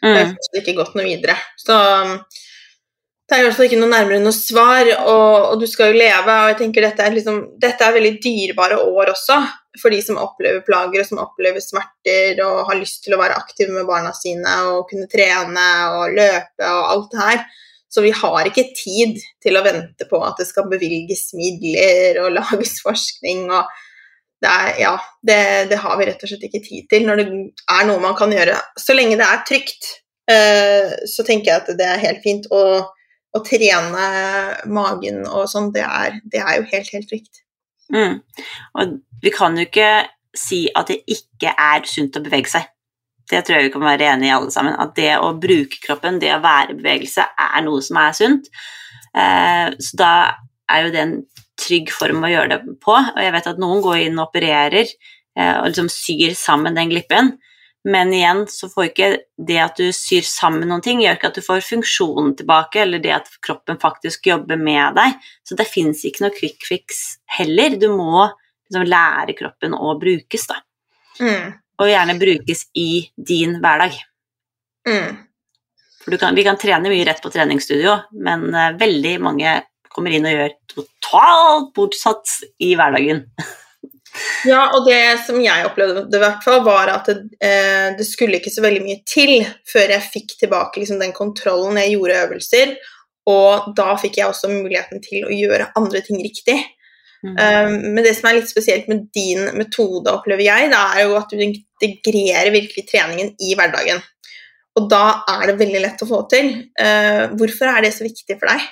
[0.00, 0.12] Mm.
[0.14, 1.34] Det har ikke gått noe videre.
[1.60, 1.74] Så
[3.30, 6.00] det er i hvert fall ikke noe nærmere noe svar, og, og, du skal jo
[6.00, 6.34] leve.
[6.34, 9.36] og jeg tenker dette er, liksom, dette er veldig dyrebare år også
[9.78, 13.36] for de som opplever plager og som opplever smerter og har lyst til å være
[13.38, 17.44] aktive med barna sine og kunne trene og løpe og alt det her.
[17.90, 22.34] Så vi har ikke tid til å vente på at det skal bevilges midler og
[22.40, 23.46] lages forskning.
[23.50, 23.70] og
[24.40, 24.94] det, er, ja,
[25.26, 25.40] det,
[25.72, 27.26] det har vi rett og slett ikke tid til når det
[27.74, 28.56] er noe man kan gjøre.
[28.80, 29.90] Så lenge det er trygt,
[30.30, 32.48] eh, så tenker jeg at det er helt fint.
[32.54, 32.96] og
[33.30, 34.06] å trene
[34.74, 35.84] magen og sånn, det,
[36.32, 37.42] det, er jo helt, helt trygt.
[37.94, 38.18] Mm.
[38.78, 39.90] Og vi kan jo ikke
[40.36, 42.68] si at det ikke er sunt å bevege seg.
[43.30, 44.74] Det tror jeg vi kan være enige i alle sammen.
[44.82, 48.50] At det å bruke kroppen, det å være i bevegelse, er noe som er sunt.
[49.14, 50.12] Eh, så da
[50.70, 51.16] er jo det en
[51.60, 52.96] trygg form å gjøre det på.
[52.96, 56.92] Og jeg vet at noen går inn og opererer eh, og liksom syr sammen den
[56.92, 57.34] glippen.
[57.88, 59.08] Men igjen så får ikke
[59.48, 63.00] det at du syr sammen noen ting, gjør ikke at du får funksjonen tilbake, eller
[63.00, 65.16] det at kroppen faktisk jobber med deg.
[65.48, 67.00] Så det fins ikke noe quick fix
[67.38, 67.78] heller.
[67.80, 68.26] Du må
[68.68, 70.60] liksom lære kroppen å brukes, da.
[71.20, 71.56] Mm.
[71.80, 73.96] Og gjerne brukes i din hverdag.
[74.88, 75.16] Mm.
[76.04, 79.56] For kan, vi kan trene mye rett på treningsstudio, men uh, veldig mange
[79.90, 83.26] kommer inn og gjør totalt bortsatt i hverdagen.
[84.48, 88.40] Ja, og det som jeg opplevde, det, hvert fall, var at det, eh, det, skulle
[88.40, 92.74] ikke så veldig mye til før jeg fikk tilbake liksom, den kontrollen jeg gjorde øvelser,
[93.30, 96.58] og da fikk jeg også muligheten til å gjøre andre ting riktig.
[97.20, 97.34] Mm.
[97.36, 101.18] Um, men det som er litt spesielt med din metode, opplever jeg, det er jo
[101.18, 104.00] at du integrerer virkelig treningen i hverdagen.
[104.80, 106.52] Og da er det veldig lett å få til.
[106.80, 108.64] Uh, hvorfor er det så viktig for deg?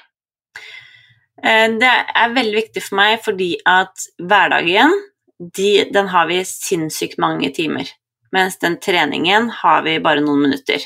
[1.45, 4.95] Eh, det er veldig viktig for meg fordi at hverdagen
[5.39, 7.91] de, den har vi sinnssykt mange timer,
[8.35, 10.83] mens den treningen har vi bare noen minutter.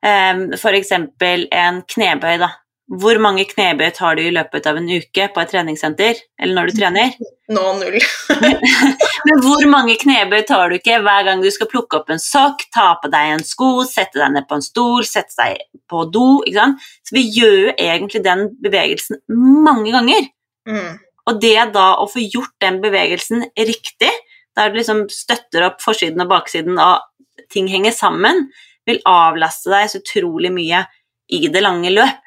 [0.00, 2.52] Um, for eksempel en knebøy, da.
[2.90, 6.70] Hvor mange knebøy tar du i løpet av en uke på et treningssenter, eller når
[6.70, 7.12] du trener?
[7.54, 7.98] Nå null.
[9.28, 12.64] Men hvor mange knebøy tar du ikke hver gang du skal plukke opp en sokk,
[12.74, 16.40] ta på deg en sko, sette deg ned på en stol, sette deg på do?
[16.42, 16.88] ikke sant?
[17.06, 20.26] Så vi gjør jo egentlig den bevegelsen mange ganger.
[20.66, 20.98] Mm.
[21.30, 24.10] Og det da å få gjort den bevegelsen riktig,
[24.58, 27.06] der du liksom støtter opp forsiden og baksiden og
[27.54, 28.48] ting henger sammen,
[28.88, 30.82] vil avlaste deg så utrolig mye
[31.30, 32.18] i det lange løp.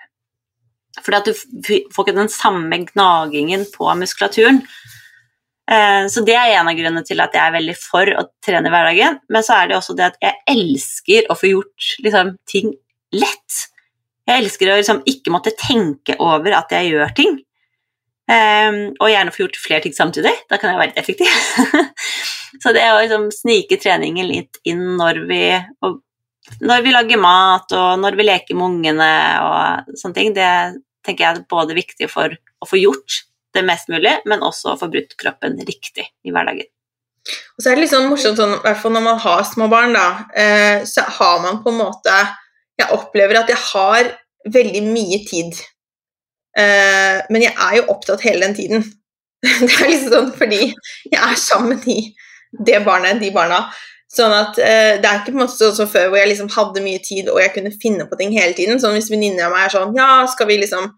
[1.04, 4.62] Fordi at du får ikke den samme gnagingen på muskulaturen.
[5.72, 8.68] Eh, så det er en av grunnene til at jeg er veldig for å trene
[8.68, 9.20] i hverdagen.
[9.32, 12.74] Men så er det også det at jeg elsker å få gjort liksom, ting
[13.16, 13.64] lett.
[14.28, 17.42] Jeg elsker å liksom, ikke måtte tenke over at jeg gjør ting.
[18.24, 20.32] Um, og gjerne få gjort flere ting samtidig.
[20.52, 21.92] Da kan jeg være litt effektiv.
[22.64, 25.44] så det å liksom snike treningen litt inn når vi,
[25.84, 26.00] og,
[26.64, 29.12] når vi lager mat, og når vi leker med ungene
[29.44, 30.50] og sånne ting, det
[31.06, 34.80] tenker jeg er både viktig for å få gjort det mest mulig, men også å
[34.80, 36.70] få brutt kroppen riktig i hverdagen.
[37.56, 39.70] Og så er det litt sånn morsomt, sånn, i hvert fall når man har små
[39.72, 42.24] barn, da, eh, så har man på en måte
[42.74, 44.08] Jeg opplever at jeg har
[44.50, 45.54] veldig mye tid
[46.54, 48.86] Eh, men jeg er jo opptatt hele den tiden.
[49.44, 52.14] Det er liksom sånn fordi jeg er sammen med
[52.68, 53.66] det barnet, de barna.
[54.14, 56.52] Sånn at eh, Det er ikke på en måte sånn som før hvor jeg liksom
[56.54, 58.82] hadde mye tid og jeg kunne finne på ting hele tiden.
[58.82, 60.92] Sånn Hvis venninner av meg er sånn Ja, skal vi liksom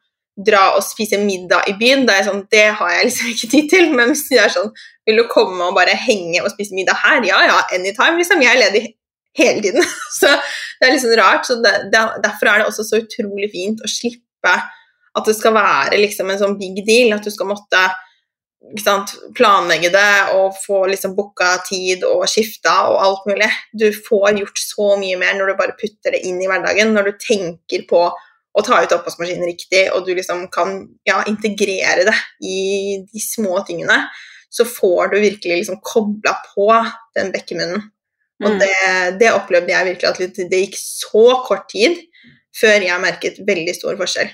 [0.46, 2.04] dra og spise middag i byen?
[2.08, 3.90] Da er jeg sånn, det har jeg liksom ikke tid til.
[3.96, 4.72] Men hvis de er sånn
[5.08, 7.24] Vil du komme og bare henge og spise middag her?
[7.30, 8.20] Ja, ja, anytime.
[8.20, 8.86] liksom, Jeg er ledig
[9.40, 9.84] hele tiden.
[10.20, 11.48] Så det er liksom rart.
[11.48, 14.56] så det, det, Derfor er det også så utrolig fint å slippe
[15.16, 17.16] at det skal være liksom en sånn big deal.
[17.16, 17.80] At du skal måtte
[18.82, 23.50] sant, planlegge det og få liksom booka tid og skifta og alt mulig.
[23.78, 26.94] Du får gjort så mye mer når du bare putter det inn i hverdagen.
[26.96, 28.06] Når du tenker på
[28.56, 32.16] å ta ut oppvaskmaskinen riktig, og du liksom kan ja, integrere det
[32.48, 34.06] i de små tingene,
[34.50, 36.70] så får du virkelig liksom kobla på
[37.18, 37.92] den bekkemunnen.
[38.44, 38.60] Og Mm.
[38.60, 41.98] det, det opplevde jeg virkelig at det- det gikk så kort tid
[42.56, 44.30] før jeg merket veldig stor forskjell.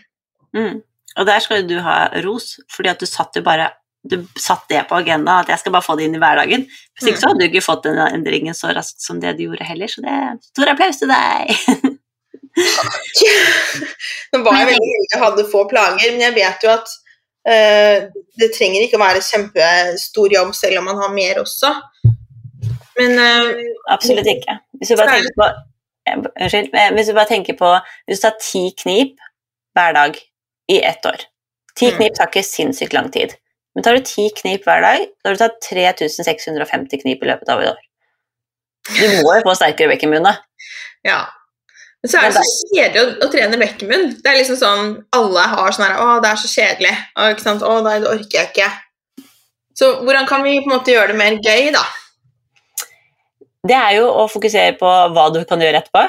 [0.55, 0.81] Mm.
[1.17, 3.71] Og der skal jo du ha ros, fordi at du satt jo bare
[4.03, 6.63] du satt det på agendaen, at jeg skal bare få det inn i hverdagen.
[6.97, 9.67] Hvis ikke så hadde du ikke fått den endringen så raskt som det du gjorde
[9.67, 11.51] heller, så det er stor applaus til deg.
[14.31, 16.93] Nå var jeg veldig heldig og hadde få plager, men jeg vet jo at
[17.47, 17.97] uh,
[18.41, 21.71] det trenger ikke å være kjempestor jobb selv om man har mer også.
[22.99, 23.51] Men uh,
[23.93, 24.57] Absolutt ikke.
[24.79, 26.73] Hvis du bare tenker på eh, Unnskyld.
[26.97, 27.69] Hvis du bare tenker på
[28.09, 29.21] Hvis du tar ti knip
[29.77, 30.17] hver dag
[30.71, 31.23] i ett år
[31.77, 31.95] Ti Mm.
[31.97, 33.37] knip tar ikke sinnssykt lang tid.
[33.75, 37.51] Men tar du ti knip hver dag, da har du tatt 3650 knip i løpet
[37.51, 37.84] av et år.
[38.89, 40.36] Du må jo få sterkere bekkenmunn, da.
[41.07, 41.21] ja.
[42.01, 44.07] Men så er det så kjedelig å, å trene bekkemunn.
[44.23, 46.93] Det er liksom sånn Alle har sånn her Å, det er så kjedelig.
[47.13, 47.62] Å, ikke sant?
[47.62, 48.69] Å, nei, det orker jeg ikke.
[49.77, 51.84] Så hvordan kan vi på en måte gjøre det mer gøy, da?
[53.69, 56.03] Det er jo å fokusere på hva du kan gjøre etterpå.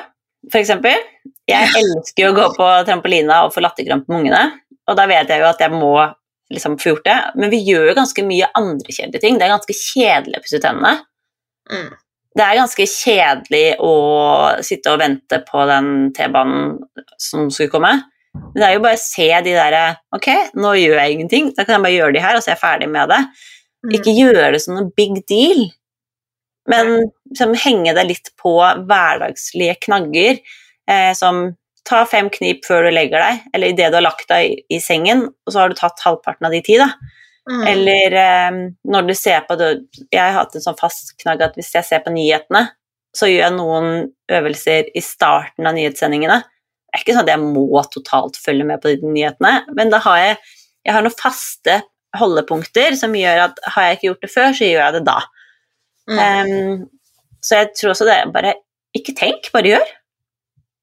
[0.49, 1.05] For eksempel,
[1.51, 4.43] jeg elsker jo å gå på trampolina og få latterkrampe med ungene.
[4.89, 5.93] Og da vet jeg jo at jeg må
[6.55, 7.19] liksom få gjort det.
[7.41, 9.41] Men vi gjør jo ganske mye andre kjedelige ting.
[9.41, 10.95] Det er ganske kjedelig å pusse tennene.
[11.73, 11.91] Mm.
[12.33, 13.95] Det er ganske kjedelig å
[14.65, 16.79] sitte og vente på den T-banen
[17.21, 17.93] som skulle komme.
[18.33, 19.83] Men det er jo bare å se de derre
[20.17, 21.51] Ok, nå gjør jeg ingenting.
[21.57, 23.21] Da kan jeg bare gjøre de her, og så er jeg ferdig med det.
[23.83, 23.95] Mm.
[23.99, 25.67] Ikke gjøre det som noen big deal,
[26.71, 26.93] men
[27.31, 30.39] liksom, henge det litt på hverdagslige knagger,
[30.89, 31.49] eh, som
[31.89, 34.79] ta fem knip før du legger deg, eller idet du har lagt deg i, i
[34.83, 36.93] sengen, og så har du tatt halvparten av de ti, da.
[37.51, 37.63] Mm.
[37.67, 39.73] Eller eh, når du ser på det
[40.13, 42.69] Jeg har hatt en sånn fast knagg at hvis jeg ser på nyhetene,
[43.19, 43.89] så gjør jeg noen
[44.31, 46.39] øvelser i starten av nyhetssendingene.
[46.43, 49.99] Det er ikke sånn at jeg må totalt følge med på de nyhetene, men da
[50.05, 50.39] har jeg,
[50.87, 51.81] jeg har noen faste
[52.21, 55.19] holdepunkter som gjør at har jeg ikke gjort det før, så gjør jeg det da.
[56.13, 56.23] Mm.
[56.23, 58.57] Um, så jeg tror også det er bare
[58.93, 59.93] Ikke tenk, bare gjør.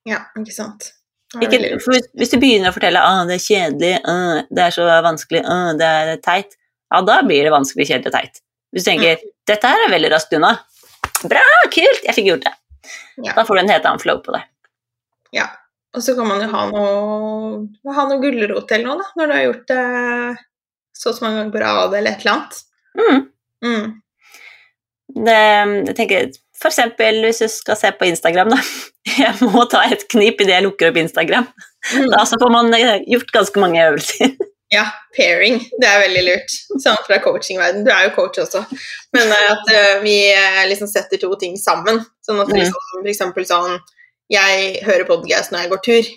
[0.07, 0.93] Ja, ikke sant.
[1.37, 4.87] Ikke, hvis, hvis du begynner å fortelle at det er kjedelig, ah, det er så
[5.05, 6.55] vanskelig, ah, det er teit,
[6.89, 8.41] ja, da blir det vanskelig, kjedelig og teit.
[8.73, 10.55] Hvis du tenker dette her er veldig raskt unna,
[11.29, 12.55] bra, kult, jeg fikk gjort det.
[13.21, 13.35] Ja.
[13.35, 14.41] Da får du en helt annen flow på det.
[15.35, 15.49] Ja.
[15.97, 19.33] Og så kan man jo ha noe, ha noe gulrot eller noe, da, når du
[19.33, 19.85] har gjort det
[20.99, 22.59] så og så mange ganger på rad eller et eller annet.
[22.99, 23.19] Mm.
[23.65, 23.87] Mm.
[25.25, 25.39] Det,
[25.89, 26.29] jeg tenker,
[26.67, 28.57] eksempel hvis du skal se på Instagram, da.
[29.23, 31.45] Jeg må ta et knip idet jeg lukker opp Instagram.
[31.95, 32.09] Mm.
[32.11, 34.35] Da så får man eh, gjort ganske mange øvelser.
[34.69, 34.83] Ja,
[35.17, 35.55] pairing.
[35.81, 36.51] Det er veldig lurt.
[36.83, 37.81] Sånn fra coachingverden.
[37.87, 38.59] Du er jo coach også.
[39.17, 40.13] Men eh, at eh, vi
[40.69, 42.03] liksom setter to ting sammen.
[42.21, 42.59] Sånn at Mm.
[42.59, 43.79] liksom, eksempel sånn
[44.29, 46.11] Jeg hører podcast når jeg går tur.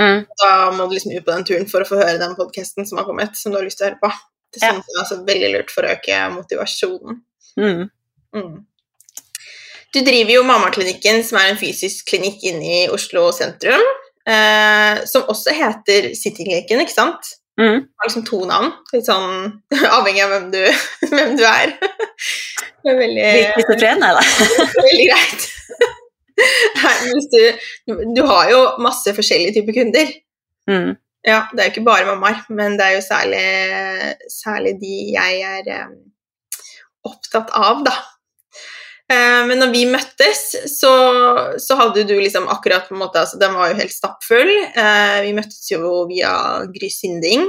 [0.00, 0.24] Mm.
[0.40, 2.96] Da må du liksom ut på den turen for å få høre den podcasten som
[2.96, 4.08] har kommet, som du har lyst til å høre på.
[4.56, 7.20] Det er sånn, er altså veldig lurt for å øke motivasjonen.
[7.60, 7.90] Mm.
[8.32, 8.56] Mm.
[9.92, 13.82] Du driver jo Mammaklinikken, som er en fysisk klinikk inne i Oslo sentrum.
[14.22, 17.34] Eh, som også heter Cityklinikken, ikke sant?
[17.60, 17.84] Mm.
[17.98, 18.70] har liksom to navn.
[18.94, 19.58] Litt sånn
[19.98, 20.60] avhengig av hvem du,
[21.12, 21.74] hvem du er.
[21.76, 23.26] Det er veldig,
[23.58, 24.22] schizofren, nei da.
[24.88, 25.50] veldig greit.
[27.32, 30.14] Du, du har jo masse forskjellige typer kunder.
[30.70, 30.94] Mm.
[31.28, 33.44] Ja, det er jo ikke bare mammaer, men det er jo særlig,
[34.32, 35.92] særlig de jeg er um,
[37.12, 37.94] opptatt av, da.
[39.12, 40.92] Eh, men når vi møttes, så,
[41.60, 44.52] så hadde du liksom akkurat på en måte altså Den var jo helt stappfull.
[44.70, 46.32] Eh, vi møttes jo via
[46.72, 47.48] Gry Sinding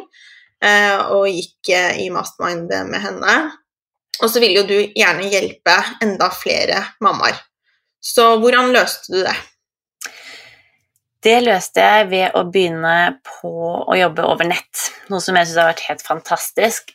[0.63, 3.37] eh, og gikk i Mastermind med henne.
[4.21, 7.39] Og så ville jo du gjerne hjelpe enda flere mammaer.
[8.03, 9.35] Så hvordan løste du det?
[11.23, 13.51] Det løste jeg ved å begynne på
[13.87, 16.91] å jobbe over nett, noe som jeg syns har vært helt fantastisk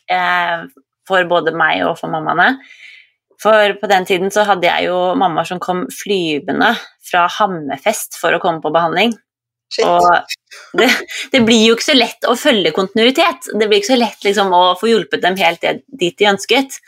[1.09, 2.59] for både meg og for mammaene.
[3.39, 6.73] For på den tiden så hadde jeg jo mammaer som kom flyvende
[7.07, 9.13] fra Hammerfest for å komme på behandling.
[9.69, 9.85] Shit.
[9.85, 10.89] Og det,
[11.33, 13.51] det, blir jo ikke så lett å følge kontinuitet.
[13.53, 16.79] Det blir ikke så lett liksom, å få hjulpet dem helt dit de ønsket.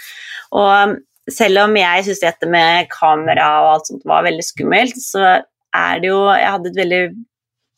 [0.57, 0.97] Og
[1.31, 5.37] selv om jeg syntes dette med kamera og alt sånt var veldig skummelt, så
[5.71, 7.03] er det jo Jeg hadde et veldig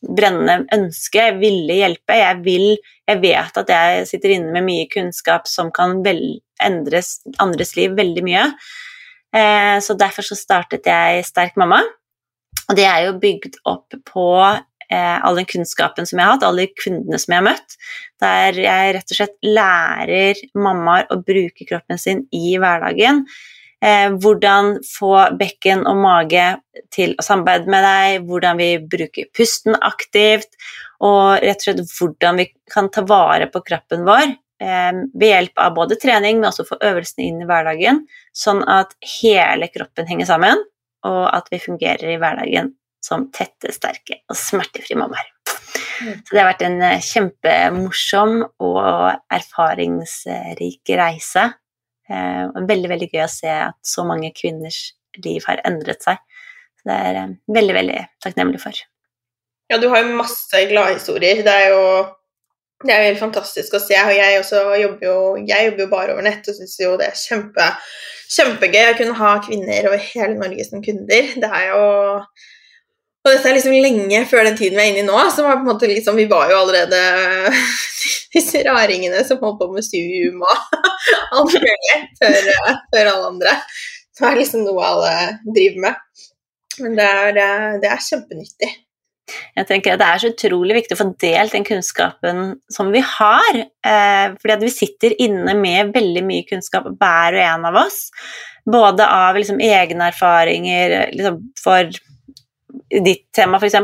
[0.08, 1.22] brennende ønske.
[1.28, 2.16] Jeg ville hjelpe.
[2.18, 2.66] Jeg, vil,
[3.08, 6.22] jeg vet at jeg sitter inne med mye kunnskap som kan vel,
[6.62, 7.02] endre
[7.42, 8.46] andres liv veldig mye.
[9.34, 11.82] Eh, så derfor så startet jeg Sterk mamma.
[12.68, 16.46] Og det er jo bygd opp på eh, all den kunnskapen som jeg har hatt,
[16.46, 17.76] alle de kundene som jeg har møtt,
[18.22, 23.24] der jeg rett og slett lærer mammaer å bruke kroppen sin i hverdagen.
[23.84, 26.44] Eh, hvordan få bekken og mage
[26.94, 30.54] til å samarbeide med deg, hvordan vi bruker pusten aktivt,
[31.04, 35.60] og rett og slett hvordan vi kan ta vare på kroppen vår eh, ved hjelp
[35.66, 38.00] av både trening, men også få øvelsene inn i hverdagen,
[38.32, 40.64] sånn at hele kroppen henger sammen,
[41.04, 42.72] og at vi fungerer i hverdagen
[43.04, 45.28] som tette, sterke og smertefrie mammaer.
[46.00, 46.22] Mm.
[46.24, 51.50] Så det har vært en eh, kjempemorsom og erfaringsrik reise.
[52.10, 54.92] Eh, veldig, veldig gøy å se at så mange kvinners
[55.24, 56.20] liv har endret seg.
[56.80, 58.82] Så det er eh, veldig, veldig takknemlig for.
[59.72, 61.40] Ja, du har jo masse gladhistorier.
[61.46, 61.84] Det er jo
[62.84, 63.96] det er jo helt fantastisk å se.
[63.96, 67.16] og Jeg jobber jo, jeg jobber jo bare over nett og syns jo det er
[67.16, 67.68] kjempe,
[68.34, 71.30] kjempegøy å kunne ha kvinner over hele Norge som kunder.
[71.40, 71.86] Det er jo
[73.24, 75.16] og dette er liksom lenge før den tiden vi er inne i nå.
[75.32, 77.00] så var på en måte liksom, Vi var jo allerede
[78.34, 80.78] disse raringene som holdt på med Zoom og
[81.38, 82.52] alt mulig før,
[82.92, 83.58] før, alle andre.
[84.14, 85.14] Det er liksom noe alle
[85.56, 86.24] driver med.
[86.84, 87.36] Men det er,
[87.80, 88.70] det er kjempenyttig.
[89.54, 92.40] Jeg tenker at Det er så utrolig viktig å få delt den kunnskapen
[92.72, 93.60] som vi har.
[93.60, 98.02] Eh, fordi at vi sitter inne med veldig mye kunnskap, hver og en av oss.
[98.68, 101.88] Både av liksom, egne erfaringer liksom, for
[103.02, 103.76] ditt tema, f.eks.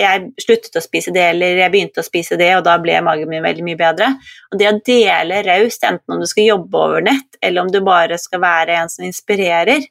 [0.00, 3.28] Jeg sluttet å spise det, eller jeg begynte å spise det, og da ble magen
[3.28, 4.12] min veldig mye bedre.
[4.52, 7.82] Og det å dele raust, enten om du skal jobbe over nett, eller om du
[7.84, 9.84] bare skal være en som inspirerer,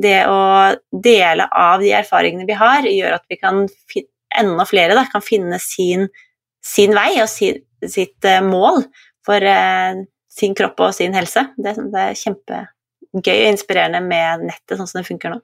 [0.00, 0.40] det å
[1.04, 3.64] dele av de erfaringene vi har, gjør at vi kan
[4.40, 6.08] enda flere da, kan finne sin,
[6.64, 8.84] sin vei og sin, sitt uh, mål
[9.26, 10.00] for eh,
[10.32, 11.42] sin kropp og sin helse.
[11.56, 15.40] Det, det, er kjempegøy og inspirerende med nettet sånn som det funker nå.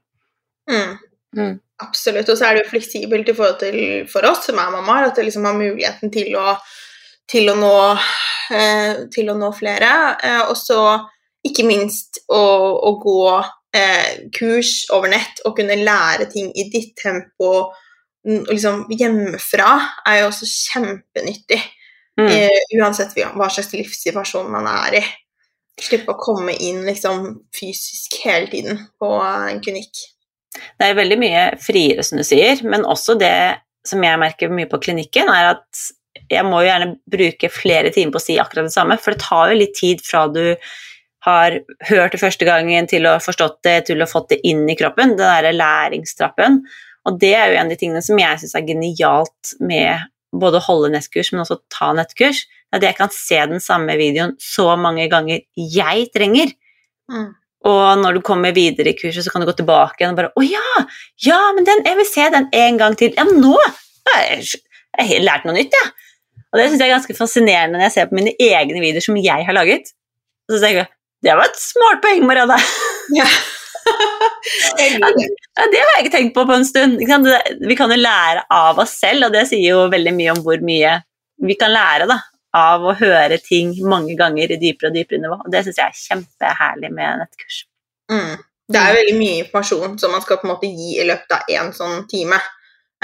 [0.70, 0.94] Mm.
[1.36, 1.54] Mm.
[1.84, 2.28] Absolutt.
[2.32, 5.18] Og så er det jo fleksibelt i forhold til for oss som er mammaer, at
[5.18, 6.56] det liksom har muligheten til å,
[7.28, 7.74] til å, nå,
[8.56, 9.92] eh, til å nå flere.
[10.24, 10.80] Eh, og så
[11.46, 12.42] ikke minst å,
[12.80, 13.26] å gå
[13.76, 17.68] eh, kurs over nett og kunne lære ting i ditt tempo
[18.26, 19.68] liksom hjemmefra,
[20.08, 21.60] er jo også kjempenyttig.
[22.16, 22.26] Mm.
[22.32, 25.04] Eh, uansett hva slags livssituasjon man er i.
[25.76, 30.15] Slippe å komme inn liksom fysisk hele tiden på en klinikk.
[30.78, 33.36] Det er veldig mye friere, som du sier, men også det
[33.86, 35.86] som jeg merker mye på klinikken, er at
[36.32, 39.22] jeg må jo gjerne bruke flere timer på å si akkurat det samme, for det
[39.22, 40.56] tar jo litt tid fra du
[41.26, 44.42] har hørt det første gangen til å ha forstått det, til å ha fått det
[44.46, 46.60] inn i kroppen, den derre læringstrappen.
[47.06, 50.60] Og det er jo en av de tingene som jeg syns er genialt med både
[50.60, 52.44] å holde nettkurs, men også ta nettkurs,
[52.74, 56.52] at jeg kan se den samme videoen så mange ganger jeg trenger.
[57.10, 57.30] Mm.
[57.66, 60.32] Og når du kommer videre i kurset, så kan du gå tilbake igjen og bare
[60.36, 60.86] 'Å ja!
[61.26, 64.22] Ja, men den, jeg vil se den en gang til.' Ja, men nå har
[65.02, 65.86] jeg lært noe nytt, jeg.
[65.86, 65.90] Ja.
[66.52, 69.18] Og det syns jeg er ganske fascinerende når jeg ser på mine egne videoer som
[69.18, 69.90] jeg har laget.
[70.46, 70.92] Og så tenker jeg
[71.24, 72.58] det var et smart poeng, Marianne.
[73.16, 73.26] Ja.
[74.78, 75.10] ja,
[75.72, 77.00] det har jeg ikke tenkt på på en stund.
[77.00, 80.60] Vi kan jo lære av oss selv, og det sier jo veldig mye om hvor
[80.62, 80.92] mye
[81.42, 82.20] vi kan lære da,
[82.56, 85.38] av å høre ting mange ganger i dypere og dypere nivå.
[85.44, 87.62] Og det syns jeg er kjempeherlig med nettkurs.
[88.12, 88.36] Mm.
[88.66, 91.52] Det er veldig mye informasjon som man skal på en måte gi i løpet av
[91.54, 92.38] én sånn time.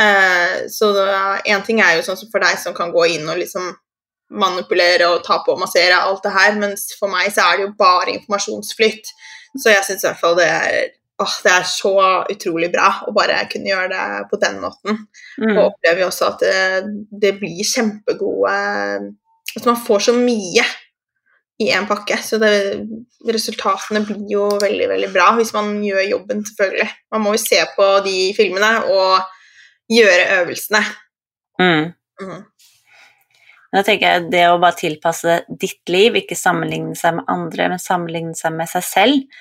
[0.00, 0.90] Eh, så
[1.46, 3.68] én ting er jo sånn som for deg som kan gå inn og liksom
[4.32, 7.66] manipulere og ta på og massere alt det her, mens for meg så er det
[7.66, 9.12] jo bare informasjonsflytt.
[9.60, 10.76] Så jeg syns i hvert fall det er
[11.22, 11.94] åh, det er så
[12.32, 15.02] utrolig bra å bare kunne gjøre det på den måten.
[15.38, 15.52] Mm.
[15.54, 18.54] Og opplever jo også at det, det blir kjempegode
[19.56, 20.64] at man får så mye
[21.62, 22.16] i én pakke.
[22.22, 22.52] Så det,
[23.28, 26.88] resultatene blir jo veldig, veldig bra hvis man gjør jobben, selvfølgelig.
[27.14, 30.82] Man må jo se på de filmene og gjøre øvelsene.
[31.60, 31.92] Mm.
[32.22, 32.40] Mm.
[33.72, 37.80] Da tenker jeg det å bare tilpasse ditt liv, ikke sammenligne seg med andre, men
[37.80, 39.38] sammenligne seg med seg selv.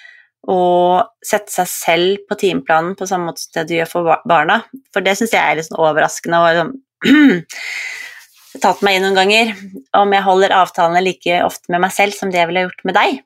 [0.50, 4.62] Og sette seg selv på timeplanen på samme måte som det du gjør for barna.
[4.94, 6.40] For det syns jeg er litt sånn overraskende.
[6.40, 6.72] Og liksom
[8.60, 9.52] tatt meg inn noen ganger
[9.96, 12.98] om jeg holder avtalene like ofte med meg selv som det jeg ville gjort med
[12.98, 13.22] deg.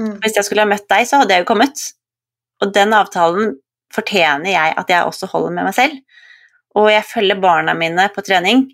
[0.00, 0.14] Mm.
[0.24, 1.84] Hvis jeg skulle ha møtt deg, så hadde jeg jo kommet.
[2.64, 3.54] Og den avtalen
[3.94, 5.96] fortjener jeg at jeg også holder med meg selv.
[6.78, 8.68] Og jeg følger barna mine på trening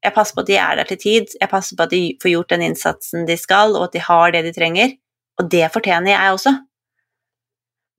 [0.00, 2.30] Jeg passer på at de er der til tid, jeg passer på at de får
[2.30, 4.92] gjort den innsatsen de skal, og at de har det de trenger.
[5.40, 6.52] Og det fortjener jeg også.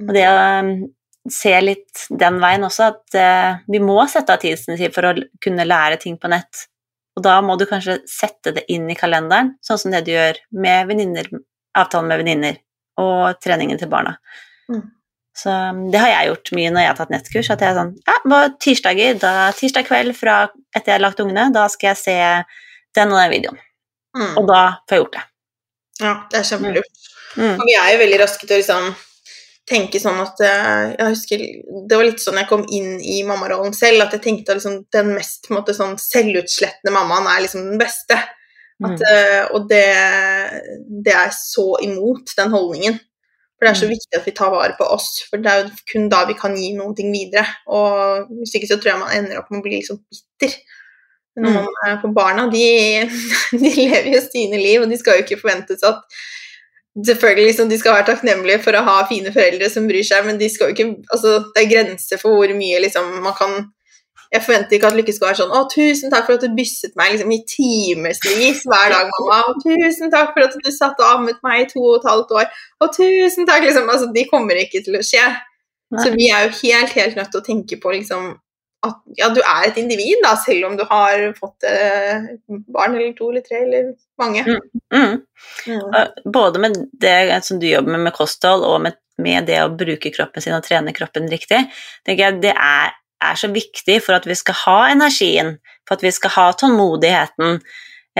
[0.06, 0.72] Og det å um,
[1.34, 5.14] se litt den veien også, at uh, vi må sette av tid for å
[5.44, 6.68] kunne lære ting på nett.
[7.18, 10.38] Og da må du kanskje sette det inn i kalenderen, sånn som det du gjør
[10.54, 11.32] med veninner,
[11.78, 12.60] avtalen med venninner
[13.02, 14.16] og treningen til barna.
[14.70, 14.84] Mm.
[15.38, 17.50] Så um, det har jeg gjort mye når jeg har tatt nettkurs.
[17.54, 20.38] At jeg er sånn Ja, tirsdager, da, tirsdag kveld fra
[20.74, 22.18] etter jeg har lagt ungene, da skal jeg se
[22.98, 23.60] den og den videoen.
[24.18, 24.32] Mm.
[24.40, 25.26] Og da får jeg gjort det.
[26.02, 27.06] Ja, det er kjempelurt.
[27.38, 27.54] Mm.
[27.54, 28.90] Og vi er jo veldig raske til å liksom
[29.68, 31.44] tenke sånn at eh, Jeg husker
[31.90, 34.80] det var litt sånn jeg kom inn i mammarollen selv, at jeg tenkte at liksom,
[34.94, 38.18] den mest måte, sånn selvutslettende mammaen er liksom den beste.
[38.78, 39.04] At, mm.
[39.04, 39.86] uh, og det,
[41.06, 43.00] det, er så imot den holdningen.
[43.58, 43.94] For det er så mm.
[43.96, 46.54] viktig at vi tar vare på oss, for det er jo kun da vi kan
[46.54, 47.48] gi noen ting videre.
[47.74, 50.60] Og hvis ikke så tror jeg man ender opp med å bli liksom bitter.
[51.38, 52.00] Noen mm.
[52.02, 52.68] på barna, de,
[53.64, 56.22] de, lever jo sine liv, og de skal jo ikke forventes at
[57.06, 60.40] Selvfølgelig liksom, De skal være takknemlige for å ha fine foreldre som bryr seg, men
[60.40, 63.58] de ikke, altså, det er grenser for hvor mye liksom, man kan
[64.34, 66.96] jeg forventer ikke at Lykke skal være sånn 'Å, tusen takk for at du bysset
[67.00, 71.12] meg liksom, i timevis hver dag, mamma.' 'Og tusen takk for at du satt og
[71.14, 72.50] ammet meg i to og et halvt år.'
[72.82, 75.24] 'Og tusen takk.' Liksom, altså, de kommer ikke til å skje.
[75.92, 76.04] Nei.
[76.04, 78.36] Så vi er jo helt, helt nødt til å tenke på liksom,
[78.88, 82.30] at ja, du er et individ, da, selv om du har fått eh,
[82.74, 84.46] barn eller to eller tre eller mange.
[84.48, 84.62] Mm,
[84.94, 85.18] mm.
[85.68, 86.32] Mm.
[86.34, 90.14] Både med det som du jobber med med kosthold, og med, med, det å bruke
[90.14, 91.66] kroppen sin og trene kroppen riktig,
[92.06, 95.56] tenker jeg det er er så viktig for at vi skal ha energien,
[95.88, 97.60] for at vi skal ha tålmodigheten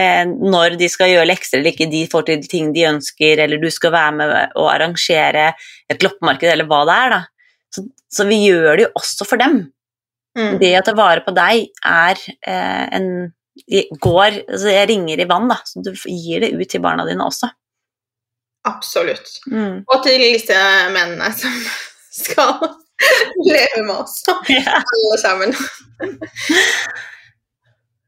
[0.00, 3.62] eh, når de skal gjøre lekser eller ikke de får til ting de ønsker, eller
[3.62, 5.52] du skal være med og arrangere
[5.90, 7.16] et loppemarked, eller hva det er.
[7.16, 7.20] da.
[7.74, 9.60] Så, så, vi gjør det jo også for dem.
[10.38, 10.58] Mm.
[10.60, 13.08] Det å ta vare på deg er eh, en
[13.98, 17.24] går altså Jeg ringer i vann, da, så du gir det ut til barna dine
[17.26, 17.48] også.
[18.68, 19.40] Absolutt.
[19.50, 19.82] Mm.
[19.82, 20.58] Og til disse
[20.94, 21.54] mennene som
[22.22, 22.54] skal
[23.52, 24.82] leve med oss, yeah.
[24.82, 25.54] alle sammen.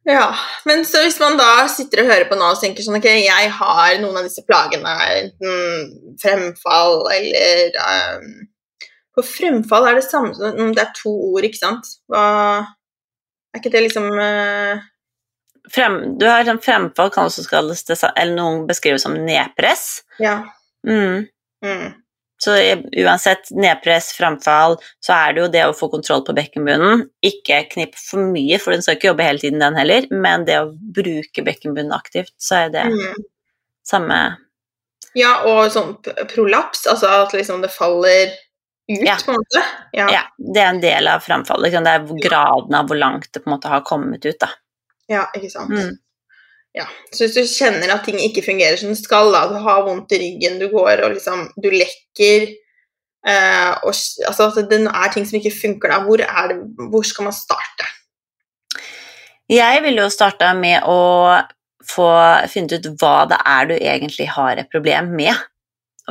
[0.05, 0.35] ja.
[0.65, 3.51] Men så hvis man da sitter og hører på nå og tenker sånn Ok, jeg
[3.59, 7.79] har noen av disse plagene, enten fremfall eller
[8.19, 8.33] um,
[9.21, 11.91] For fremfall er det samme som det er to ord, ikke sant?
[12.09, 12.25] Hva
[13.51, 14.81] Er ikke det liksom uh,
[15.71, 20.01] Frem, du har sånn fremfall kan også kalles det, eller noen beskriver som nedpress.
[20.23, 20.41] Ja.
[20.89, 21.29] Mm.
[21.63, 21.91] Mm.
[22.41, 22.57] Så
[22.97, 27.05] uansett nedpress, framfall, så er det jo det å få kontroll på bekkenbunnen.
[27.21, 30.57] Ikke knipp for mye, for den skal ikke jobbe hele tiden, den heller, men det
[30.63, 33.27] å bruke bekkenbunnen aktivt, så er det mm.
[33.85, 34.21] samme
[35.19, 35.93] Ja, og sånn
[36.33, 38.33] prolaps, altså at liksom det faller
[38.99, 39.17] ut, ja.
[39.25, 39.63] på en måte.
[39.97, 40.07] Ja.
[40.13, 40.23] ja.
[40.37, 41.73] det er en del av framfallet.
[41.73, 44.51] Det er graden av hvor langt det på en måte har kommet ut, da.
[45.11, 45.75] Ja, ikke sant.
[45.75, 45.99] Mm.
[46.77, 49.83] Ja, så hvis du kjenner at ting ikke fungerer som det skal, da, du har
[49.89, 52.45] vondt i ryggen, du går og liksom Du lekker
[53.27, 53.91] eh, og,
[54.29, 56.61] Altså det er ting som ikke funker da, hvor, det,
[56.93, 57.89] hvor skal man starte?
[59.51, 61.01] Jeg ville jo starta med å
[61.91, 62.11] få
[62.53, 65.35] funnet ut hva det er du egentlig har et problem med.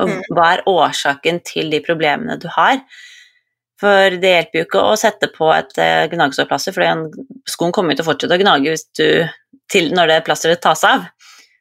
[0.00, 0.20] Og mm.
[0.36, 2.80] hva er årsaken til de problemene du har.
[3.80, 7.06] For det hjelper jo ikke å sette på et uh, gnagsårplaster, for
[7.48, 9.06] skoen kommer jo til å fortsette å gnage du,
[9.72, 11.06] til, når det plasteret tas av.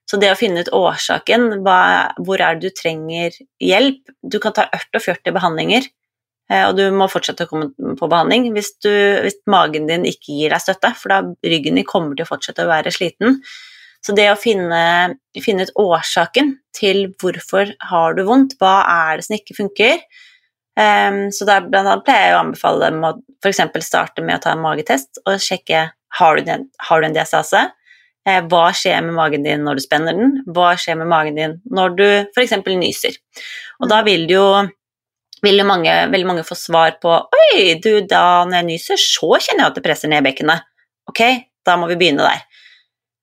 [0.10, 1.80] Så det å finne ut årsaken, hva,
[2.26, 5.88] hvor er det du trenger hjelp Du kan ta 48 behandlinger,
[6.52, 8.92] uh, og du må fortsette å komme på behandling hvis, du,
[9.24, 11.24] hvis magen din ikke gir deg støtte, for da
[11.54, 13.40] ryggen din kommer til å fortsette å være sliten.
[14.06, 14.82] Så det å finne,
[15.44, 20.00] finne ut årsaken til hvorfor har du vondt, hva er det som ikke funker,
[20.80, 23.12] Um, så da blant annet pleier jeg å anbefale dem å
[23.44, 23.60] f.eks.
[23.84, 25.90] starte med å ta en magetest og sjekke
[26.20, 26.52] har du,
[26.88, 27.66] har du en diastase.
[28.28, 30.38] Uh, hva skjer med magen din når du spenner den?
[30.48, 32.56] Hva skjer med magen din når du f.eks.
[32.70, 33.18] nyser?
[33.82, 34.46] Og da vil jo,
[35.44, 39.66] vil mange, veldig mange få svar på Oi, du, da når jeg nyser, så kjenner
[39.66, 40.68] jeg at det presser ned bekkenet.
[41.12, 41.26] Ok,
[41.66, 42.46] da må vi begynne der.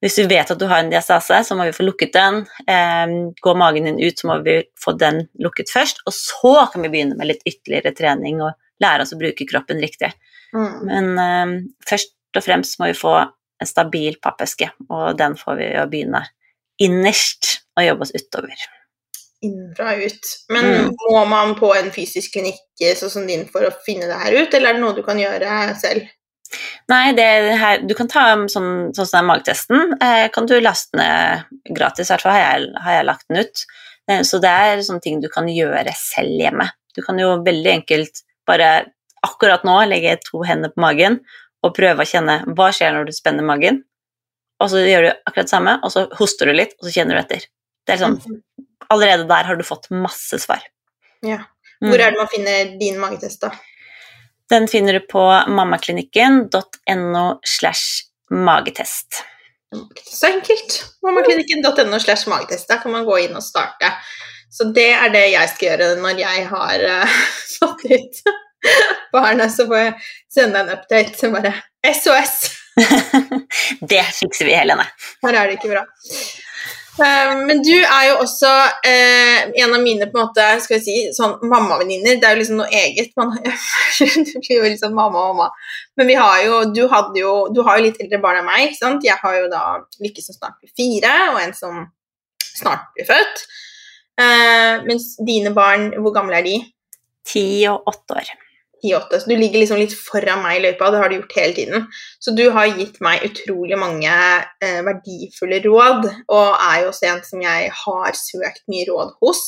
[0.05, 2.43] Hvis vi vet at du har en diastase, så må vi få lukket den.
[2.69, 6.03] Eh, går magen din ut, så må vi få den lukket først.
[6.07, 9.81] Og så kan vi begynne med litt ytterligere trening og lære oss å bruke kroppen
[9.81, 10.13] riktig.
[10.53, 10.75] Mm.
[10.91, 11.57] Men eh,
[11.89, 13.17] først og fremst må vi få
[13.57, 16.27] en stabil pappeske, og den får vi å begynne
[16.83, 18.67] innerst og jobbe oss utover.
[19.45, 20.33] Innenfra ut.
[20.53, 20.91] Men mm.
[21.09, 24.53] må man på en fysisk klinikk sånn som din for å finne det her ut,
[24.53, 26.05] eller er det noe du kan gjøre selv?
[26.91, 29.97] Nei, her, du kan ta sånn, sånn som magetesten.
[30.03, 33.43] Eh, kan du laste ned gratis, i hvert fall har jeg, har jeg lagt den
[33.43, 33.65] ut.
[34.11, 36.69] Eh, så det er sånne ting du kan gjøre selv hjemme.
[36.97, 38.71] Du kan jo veldig enkelt bare
[39.27, 41.21] akkurat nå legge to hender på magen
[41.67, 43.83] og prøve å kjenne hva skjer når du spenner magen,
[44.63, 47.19] og så gjør du akkurat det samme, og så hoster du litt, og så kjenner
[47.19, 47.49] du etter.
[47.87, 48.21] Det er sånn,
[48.93, 50.63] Allerede der har du fått masse svar.
[51.27, 51.41] Ja.
[51.83, 51.89] Mm.
[51.91, 53.51] Hvor er det man finner din magetest, da?
[54.51, 59.25] Den finner du på mammaklinikken.no slash magetest.
[60.11, 60.85] Så enkelt.
[61.03, 62.69] Mammaklinikken.no slash magetest.
[62.69, 63.91] Der kan man gå inn og starte.
[64.51, 67.17] Så det er det jeg skal gjøre når jeg har uh,
[67.59, 68.23] fått ut
[69.13, 69.53] barnet.
[69.53, 69.97] Så får jeg
[70.33, 71.55] sende en update som bare
[71.87, 72.39] SOS.
[73.91, 74.87] det fikser vi, Helene.
[75.25, 75.85] Her er det ikke bra.
[76.97, 78.51] Uh, men du er jo også
[78.89, 82.17] eh, en av mine på en måte, skal vi si, sånn mammavenninner.
[82.17, 83.13] Det er jo liksom noe eget.
[83.21, 83.35] Man
[84.47, 85.51] blir jo liksom mamma og mamma.
[86.01, 88.71] Men vi har jo, du, hadde jo, du har jo litt eldre barn enn meg.
[88.71, 89.05] ikke sant?
[89.05, 89.63] Jeg har jo da
[90.01, 91.85] Lykke som snart blir fire, og en som
[92.47, 93.45] snart blir født.
[94.17, 96.59] Eh, mens dine barn, hvor gamle er de?
[97.29, 98.46] Ti og åtte år.
[98.87, 101.57] 10-8, så du ligger liksom litt foran meg i løypa, det har du gjort hele
[101.57, 101.89] tiden.
[102.23, 107.25] Så du har gitt meg utrolig mange eh, verdifulle råd, og er jo også en
[107.27, 109.45] som jeg har søkt mye råd hos.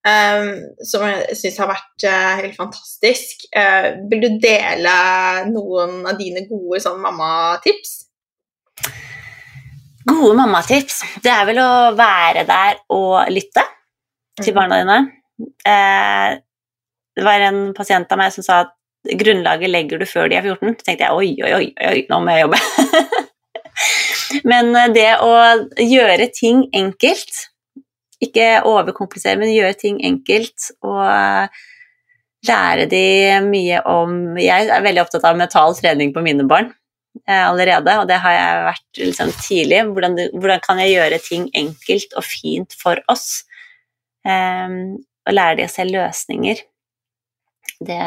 [0.00, 3.44] Um, som jeg syns har vært uh, helt fantastisk.
[3.52, 4.94] Uh, vil du dele
[5.50, 7.98] noen av dine gode sånn mammatips?
[10.08, 11.02] Gode mammatips?
[11.20, 13.66] Det er vel å være der og lytte
[14.40, 14.98] til barna dine.
[15.68, 16.40] Uh,
[17.20, 18.76] det var en pasient av meg som sa at
[19.20, 20.76] grunnlaget legger du før de er 14.
[20.78, 22.60] Så tenkte jeg oi, oi, oi, oi nå må jeg jobbe.
[24.50, 25.34] men det å
[25.76, 27.44] gjøre ting enkelt,
[28.24, 31.60] ikke overkomplisere, men gjøre ting enkelt og
[32.48, 33.04] lære de
[33.44, 36.70] mye om Jeg er veldig opptatt av mental trening på mine barn
[37.28, 39.84] eh, allerede, og det har jeg vært liksom, tidlig.
[39.92, 43.44] Hvordan, hvordan, kan jeg gjøre ting enkelt og fint for oss?
[44.24, 46.60] Um, og lære de å se løsninger
[47.88, 48.00] det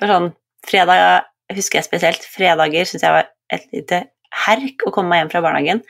[0.00, 0.30] var sånn
[0.66, 1.24] Fredag
[1.54, 2.24] husker jeg spesielt.
[2.28, 4.02] Fredager syns jeg var et lite
[4.44, 5.80] herk å komme meg hjem fra barnehagen.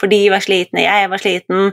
[0.00, 1.72] For de var slitne, jeg var sliten,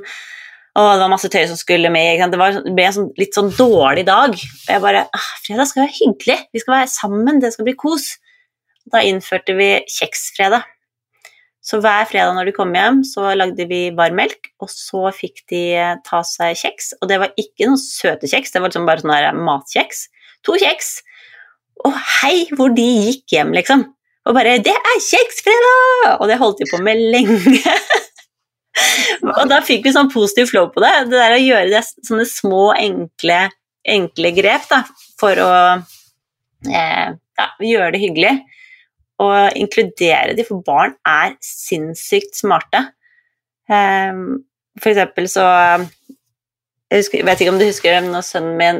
[0.77, 2.23] og det var masse tøy som skulle med.
[2.33, 4.33] Det, var, det ble en sånn, litt sånn dårlig dag.
[4.33, 6.39] Og jeg bare ah, Fredag skal være hyggelig.
[6.53, 7.39] Vi skal være sammen.
[7.41, 8.09] Det skal bli kos.
[8.93, 10.67] Da innførte vi kjeksfredag.
[11.67, 15.41] Så hver fredag når de kom hjem, så lagde vi varm melk, og så fikk
[15.51, 15.63] de
[16.07, 16.93] ta seg kjeks.
[17.01, 20.05] Og det var ikke noen søte kjeks, det var liksom bare sånn matkjeks
[20.45, 20.97] to kjeks.
[21.85, 23.85] Og hei hvor de gikk hjem, liksom.
[24.27, 27.73] Og bare 'Det er kjeksfredag!' Og det holdt de på med lenge.
[29.37, 30.93] og da fikk vi sånn positiv flow på det.
[31.07, 33.39] Det der å gjøre det, sånne små, enkle,
[33.87, 34.83] enkle grep da,
[35.19, 35.53] for å
[36.67, 38.35] eh, ja, gjøre det hyggelig.
[39.23, 42.83] Og inkludere de, for barn er sinnssykt smarte.
[43.67, 44.43] Um,
[44.79, 45.43] for eksempel så
[46.87, 48.77] Jeg husker, vet ikke om du husker når sønnen min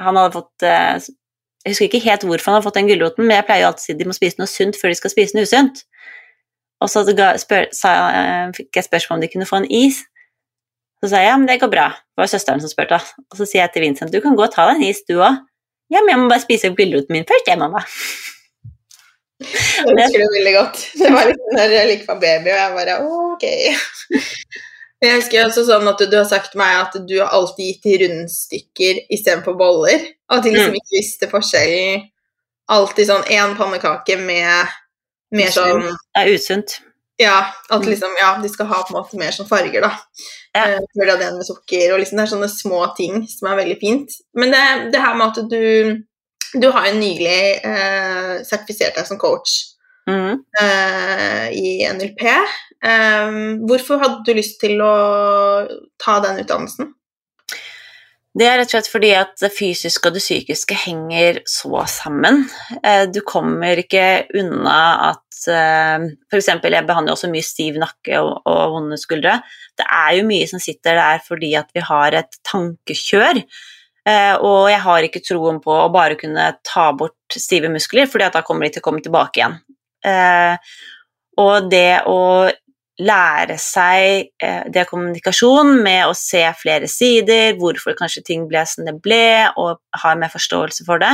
[0.00, 1.08] han hadde fått eh,
[1.64, 3.82] Jeg husker ikke helt hvorfor han hadde fått den gulroten, men jeg pleier jo alltid
[3.82, 5.82] å si de må spise noe sunt før de skal spise noe usunt.
[6.80, 10.00] Og så spør, sa, eh, fikk jeg spørsmål om de kunne få en is.
[11.00, 11.90] Så sa jeg ja, men det går bra.
[11.92, 12.96] Det var søsteren som spurte.
[13.28, 15.18] Og så sier jeg til Vincent du kan gå og ta deg en is, du
[15.18, 15.40] òg.
[15.90, 17.82] Ja, men jeg må bare spise opp gulroten min først, jeg, mamma.
[19.40, 20.82] Jeg husker det veldig godt.
[21.00, 23.46] Det var litt når jeg likte på baby, og jeg bare ok.
[25.00, 28.98] Jeg husker også sånn at du har sagt meg at du har alltid gitt rundstykker
[29.16, 30.02] istedenfor boller.
[30.28, 30.58] Og at mm.
[30.60, 30.76] mm.
[30.76, 32.04] ikke visste forskjellen.
[32.70, 34.76] Alltid sånn én pannekake med
[35.34, 36.76] mer sånn Det er usunt.
[37.20, 37.38] Ja,
[37.68, 37.88] at mm.
[37.90, 39.90] liksom, ja, de skal ha på en måte mer sånn farger, da.
[40.56, 40.62] Ja.
[40.76, 43.76] Uh, før det med sukker, og liksom det er sånne små ting som er veldig
[43.80, 44.14] fint.
[44.40, 44.62] Men det,
[44.94, 46.06] det her med at du
[46.50, 49.52] Du har jo nylig eh, sertifisert deg som coach
[50.10, 50.40] mm.
[50.58, 52.24] eh, i NLP.
[52.80, 54.94] Um, hvorfor hadde du lyst til å
[56.00, 56.94] ta den utdannelsen?
[58.30, 62.44] Det er rett og slett fordi at det fysiske og det psykiske henger så sammen.
[62.78, 64.04] Eh, du kommer ikke
[64.38, 64.76] unna
[65.08, 66.52] at eh, F.eks.
[66.62, 69.40] jeg behandler også mye stiv nakke og, og vonde skuldre.
[69.74, 73.42] Det er jo mye som sitter der fordi at vi har et tankekjør.
[74.40, 78.38] Og jeg har ikke troen på å bare kunne ta bort stive muskler, fordi at
[78.38, 79.58] da kommer de til å komme tilbake igjen.
[81.44, 82.16] Og det å
[83.00, 88.86] lære seg eh, det kommunikasjon med å se flere sider, hvorfor kanskje ting ble som
[88.88, 91.12] det ble, og ha mer forståelse for det,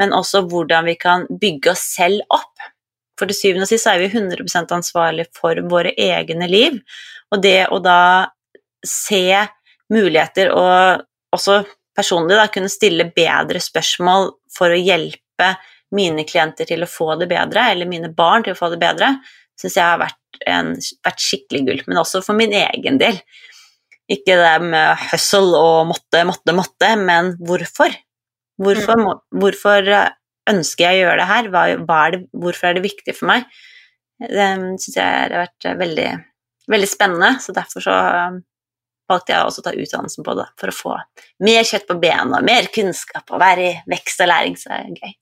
[0.00, 2.70] men også hvordan vi kan bygge oss selv opp.
[3.18, 6.80] For til syvende og sist er vi 100% ansvarlig for våre egne liv,
[7.32, 8.30] og det å da
[8.84, 9.46] se
[9.92, 11.04] muligheter og
[11.34, 11.62] også
[11.94, 15.54] personlig da, kunne stille bedre spørsmål for å hjelpe
[15.94, 19.12] mine klienter til å få det bedre, eller mine barn til å få det bedre,
[19.60, 20.72] syns jeg har vært en,
[21.06, 23.20] vært skikkelig gull, men også for min egen del.
[24.10, 27.94] Ikke det med hustle og måtte, måtte, måtte, men hvorfor?
[28.60, 29.22] Hvorfor, mm.
[29.40, 29.88] hvorfor
[30.50, 31.50] ønsker jeg å gjøre det her?
[31.52, 33.46] Hva, hva er det, hvorfor er det viktig for meg?
[34.20, 34.50] Det
[34.82, 36.10] syns jeg har vært veldig,
[36.70, 37.96] veldig spennende, så derfor så
[39.10, 40.94] valgte jeg også å ta utdannelsen på det, for å få
[41.44, 45.02] mer kjøtt på bena, mer kunnskap og være i vekst og læring, så det er
[45.02, 45.16] gøy.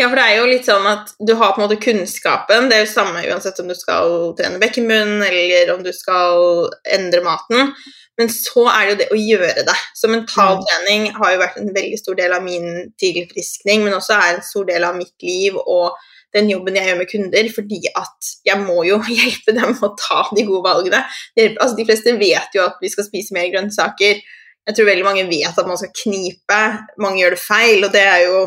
[0.00, 2.70] Ja, for det er jo litt sånn at du har på en måte kunnskapen.
[2.70, 7.20] Det er jo samme uansett om du skal trene bekkenmunn eller om du skal endre
[7.26, 7.74] maten.
[8.16, 9.74] Men så er det jo det å gjøre det.
[9.96, 11.18] Så mentaltrening mm.
[11.20, 14.64] har jo vært en veldig stor del av min tilfriskning, men også er en stor
[14.70, 16.00] del av mitt liv og
[16.36, 20.22] den jobben jeg gjør med kunder, fordi at jeg må jo hjelpe dem å ta
[20.32, 21.02] de gode valgene.
[21.50, 24.24] Altså, de fleste vet jo at vi skal spise mer grønnsaker.
[24.68, 26.60] Jeg tror veldig mange vet at man skal knipe.
[27.04, 28.42] Mange gjør det feil, og det er jo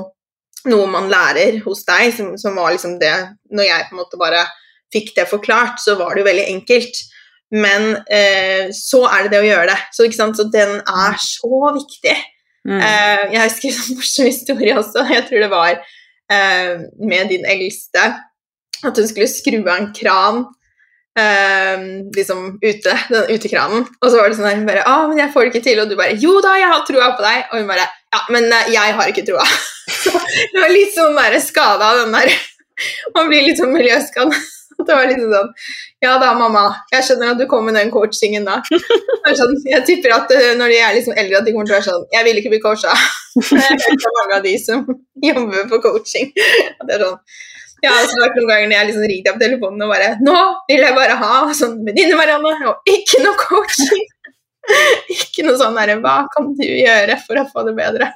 [0.70, 3.14] noe man lærer hos deg, som, som, var liksom det
[3.52, 4.46] Når jeg på en måte bare
[4.94, 7.00] fikk det forklart, så var det jo veldig enkelt.
[7.54, 9.80] Men eh, så er det det å gjøre det.
[9.94, 12.16] Så, så den er så viktig.
[12.64, 12.80] Mm.
[12.80, 15.06] Eh, jeg husker en morsom historie også.
[15.12, 18.10] Jeg tror det var eh, med din eldste.
[18.84, 20.44] At hun skulle skru av en kran
[21.20, 21.86] eh,
[22.16, 23.86] liksom ute, den utekranen.
[24.02, 25.84] Og så var det sånn her, hun bare 'Å, men jeg får det ikke til.'
[25.84, 28.52] Og du bare 'Jo da, jeg har trua på deg.' Og hun bare 'Ja, men
[28.54, 29.46] eh, jeg har ikke troa.'
[30.54, 32.34] det var litt sånn der skada av den der
[33.16, 34.34] Man blir litt sånn miljøskadd.
[34.84, 35.52] Det var litt sånn
[36.04, 38.58] Ja da, mamma, jeg skjønner at du kom med den coachingen da.
[39.38, 41.78] Sånn, jeg tipper at eh, når de er liksom eldre, at de kommer til å
[41.78, 42.94] være sånn Jeg vil ikke bli coacha.
[43.38, 44.84] Det er mange av de som
[45.24, 46.34] jobber på coaching.
[46.34, 47.22] Det er sånn
[47.84, 50.84] det har vært noen ganger når jeg liksom ringte på telefonen og bare 'Nå vil
[50.86, 54.03] jeg bare ha sånn venninne, Marianne, og ikke noe coaching'.
[55.54, 58.10] Noe sånn derre 'Hva kan du gjøre for å få det bedre?'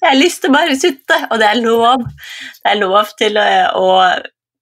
[0.00, 2.04] Jeg har lyst til å bare sutte, og det er lov.
[2.64, 3.44] Det er lov til å,
[3.76, 3.88] å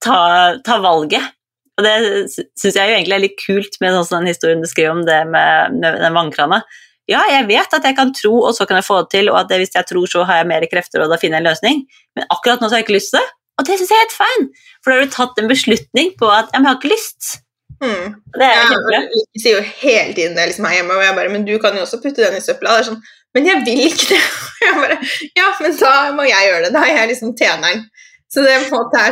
[0.03, 0.19] ta,
[0.67, 1.31] ta, valget.
[1.79, 1.95] Og det
[2.59, 5.21] syns jeg jo egentlig er litt kult med sånn, den historien du skrev om det
[5.31, 6.61] med, med den vannkrana.
[7.11, 9.41] Ja, jeg vet at jeg kan tro, og så kan jeg få det til, og
[9.43, 11.81] at hvis jeg tror, så har jeg mer krefter, og da finner jeg en løsning.
[12.17, 14.05] Men akkurat nå så har jeg ikke lyst til det, og det syns jeg er
[14.05, 14.69] helt fine.
[14.83, 17.35] For da har du tatt en beslutning på at jeg har ikke lyst.
[17.83, 18.15] Mm.
[18.35, 21.47] Det er Jeg sier jo hele tiden det liksom her hjemme, og jeg bare Men
[21.47, 22.79] du kan jo også putte den i søpla.
[22.79, 23.03] Det sånn
[23.35, 24.23] Men jeg vil ikke det.
[24.65, 24.97] Jeg bare,
[25.37, 26.71] ja, men da må jeg gjøre det.
[26.73, 27.83] Da er jeg liksom tjeneren.
[28.33, 28.55] Så det,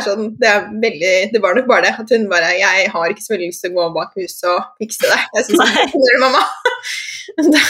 [0.03, 0.53] sånn, det,
[0.83, 3.61] veldig, det var nok bare det at hun bare Jeg har ikke så veldig lyst
[3.63, 5.19] til å gå bak huset og fikse det.
[5.37, 6.43] Jeg synes, det er mamma.
[7.53, 7.61] Da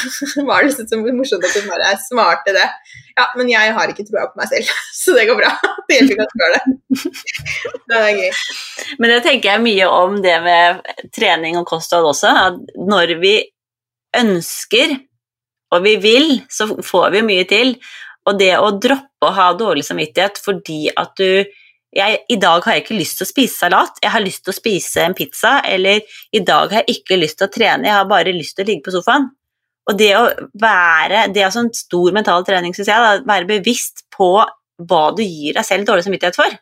[0.48, 2.66] var det liksom så morsomt at hun bare svarte det.
[3.14, 4.70] Ja, men jeg har ikke troa på meg selv,
[5.02, 5.52] så det går bra.
[5.88, 7.14] Det hjelper ikke at det.
[7.90, 8.38] Det er gøy.
[9.02, 10.80] Men det tenker jeg mye om det med
[11.14, 12.32] trening og kosthold også.
[12.48, 13.34] At når vi
[14.18, 14.96] ønsker
[15.74, 17.76] og vi vil, så får vi mye til.
[18.30, 21.44] Og det å droppe å ha dårlig samvittighet fordi at du
[21.94, 24.50] jeg, I dag har jeg ikke lyst til å spise salat, jeg har lyst til
[24.50, 25.60] å spise en pizza.
[25.62, 26.02] Eller
[26.34, 28.72] i dag har jeg ikke lyst til å trene, jeg har bare lyst til å
[28.72, 29.30] ligge på sofaen.
[29.92, 30.28] Og det å
[30.62, 33.04] være Det er også en stor mental trening, syns jeg.
[33.04, 34.36] Da, være bevisst på
[34.84, 36.56] hva du gir deg selv dårlig samvittighet for.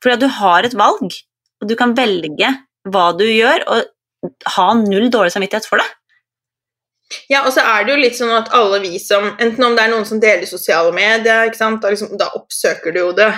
[0.00, 1.16] Fordi at du har et valg,
[1.60, 2.52] og du kan velge
[2.88, 5.88] hva du gjør, og ha null dårlig samvittighet for det.
[7.30, 9.82] Ja, og så er det jo litt sånn at alle vi som Enten om det
[9.82, 13.30] er noen som deler sosiale medier, da, liksom, da oppsøker du jo det.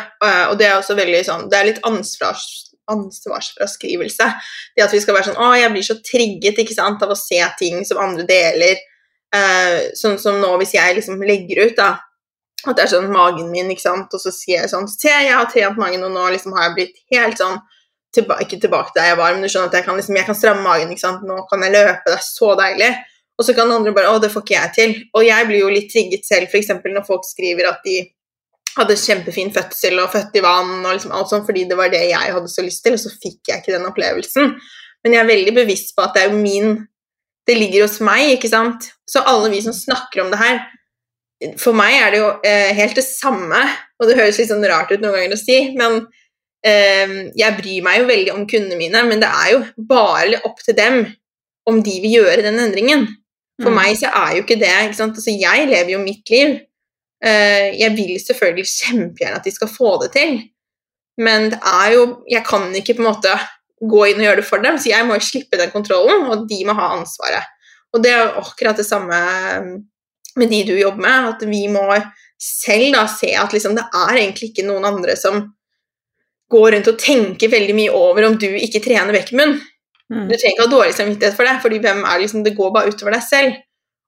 [0.50, 2.44] Og det er også veldig sånn Det er litt ansvars,
[2.90, 4.28] ansvarsfraskrivelse.
[4.76, 7.18] Det at vi skal være sånn Å, jeg blir så trigget ikke sant, av å
[7.18, 8.80] se ting som andre deler.
[9.32, 11.92] Eh, sånn som nå, hvis jeg liksom legger ut, da
[12.62, 15.34] at det er sånn magen min, ikke sant, og så sier jeg sånn Se, jeg
[15.34, 17.56] har trent magen, og nå liksom har jeg blitt helt sånn
[18.14, 20.38] tilba Ikke tilbake der jeg var, men du skjønner at jeg kan, liksom, jeg kan
[20.38, 22.90] stramme magen, ikke sant, nå kan jeg løpe, det er så deilig.
[23.40, 24.98] Og så kan andre bare 'Å, det får ikke jeg til'.
[25.16, 26.68] Og jeg blir jo litt trigget selv, f.eks.
[26.84, 27.96] når folk skriver at de
[28.76, 32.04] hadde kjempefin fødsel og født i vann og liksom alt sånt, fordi det var det
[32.08, 34.54] jeg hadde så lyst til, og så fikk jeg ikke den opplevelsen.
[35.02, 36.80] Men jeg er veldig bevisst på at det er jo min
[37.42, 38.84] Det ligger hos meg, ikke sant.
[39.10, 40.60] Så alle vi som snakker om det her
[41.58, 43.58] For meg er det jo eh, helt det samme,
[43.98, 46.04] og det høres litt sånn rart ut noen ganger å si, men
[46.62, 49.58] eh, jeg bryr meg jo veldig om kundene mine, men det er jo
[49.90, 51.00] bare opp til dem
[51.66, 53.08] om de vil gjøre den endringen.
[53.58, 53.78] For mm.
[53.80, 55.18] meg så er jo ikke det ikke sant?
[55.18, 56.54] Altså, Jeg lever jo mitt liv.
[57.22, 60.40] Uh, jeg vil selvfølgelig kjempegjerne at de skal få det til,
[61.22, 63.34] men det er jo Jeg kan ikke på en måte
[63.82, 66.46] gå inn og gjøre det for dem, så jeg må jo slippe den kontrollen, og
[66.50, 67.50] de må ha ansvaret.
[67.92, 69.18] Og det er jo akkurat det samme
[70.38, 71.82] med de du jobber med, at vi må
[72.42, 75.42] selv da se at liksom, det er egentlig ikke noen andre som
[76.52, 79.58] går rundt og tenker veldig mye over om du ikke trener bekkenmunn.
[80.12, 80.26] Mm.
[80.28, 82.92] Du trenger ikke ha dårlig samvittighet for det, fordi hvem er liksom, det går bare
[82.92, 83.60] utover deg selv.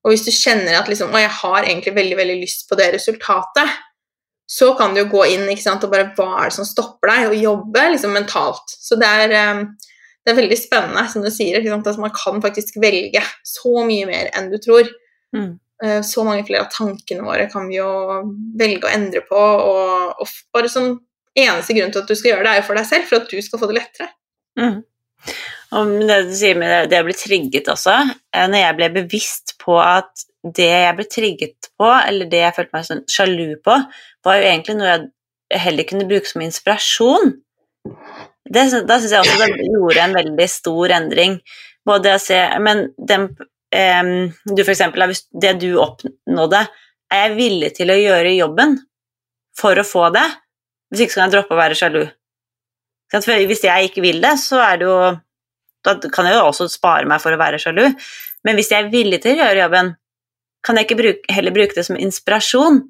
[0.04, 3.80] Og hvis du kjenner at liksom, jeg har egentlig veldig veldig lyst på det resultatet,
[4.46, 7.30] så kan du jo gå inn sant, og bare Hva er det som stopper deg?
[7.30, 8.76] Og jobbe liksom, mentalt.
[8.84, 9.62] Så det er, ehm,
[10.24, 11.64] det er veldig spennende, som du sier.
[11.64, 14.90] Sant, at man kan faktisk velge så mye mer enn du tror.
[15.34, 15.54] Mm.
[15.84, 17.88] Eh, så mange flere av tankene våre kan vi jo
[18.60, 20.92] velge å endre på, og, og bare sånn
[21.34, 23.32] eneste grunn til at du skal gjøre det, er jo for deg selv, for at
[23.32, 24.12] du skal få det lettere.
[24.60, 24.82] Mm.
[25.72, 27.96] Og det du sier med det å bli trigget også,
[28.34, 32.56] eh, når jeg ble bevisst på at det jeg ble trigget på, eller det jeg
[32.58, 33.78] følte meg sånn sjalu på,
[34.26, 37.32] var jo egentlig noe jeg heller kunne bruke som inspirasjon.
[38.44, 41.38] Det, da syns jeg også det gjorde en veldig stor endring.
[41.84, 43.28] Både å se Men den,
[43.76, 44.10] um,
[44.44, 46.64] du for eksempel, det du oppnådde,
[47.12, 48.78] er jeg villig til å gjøre jobben
[49.56, 50.24] for å få det?
[50.90, 52.02] Hvis ikke så kan jeg droppe å være sjalu.
[53.14, 54.98] Hvis jeg ikke vil det, så er det jo
[55.84, 57.86] Da kan jeg jo også spare meg for å være sjalu.
[58.44, 59.94] Men hvis jeg er villig til å gjøre jobben,
[60.64, 62.82] kan jeg ikke bruke, heller bruke det som inspirasjon?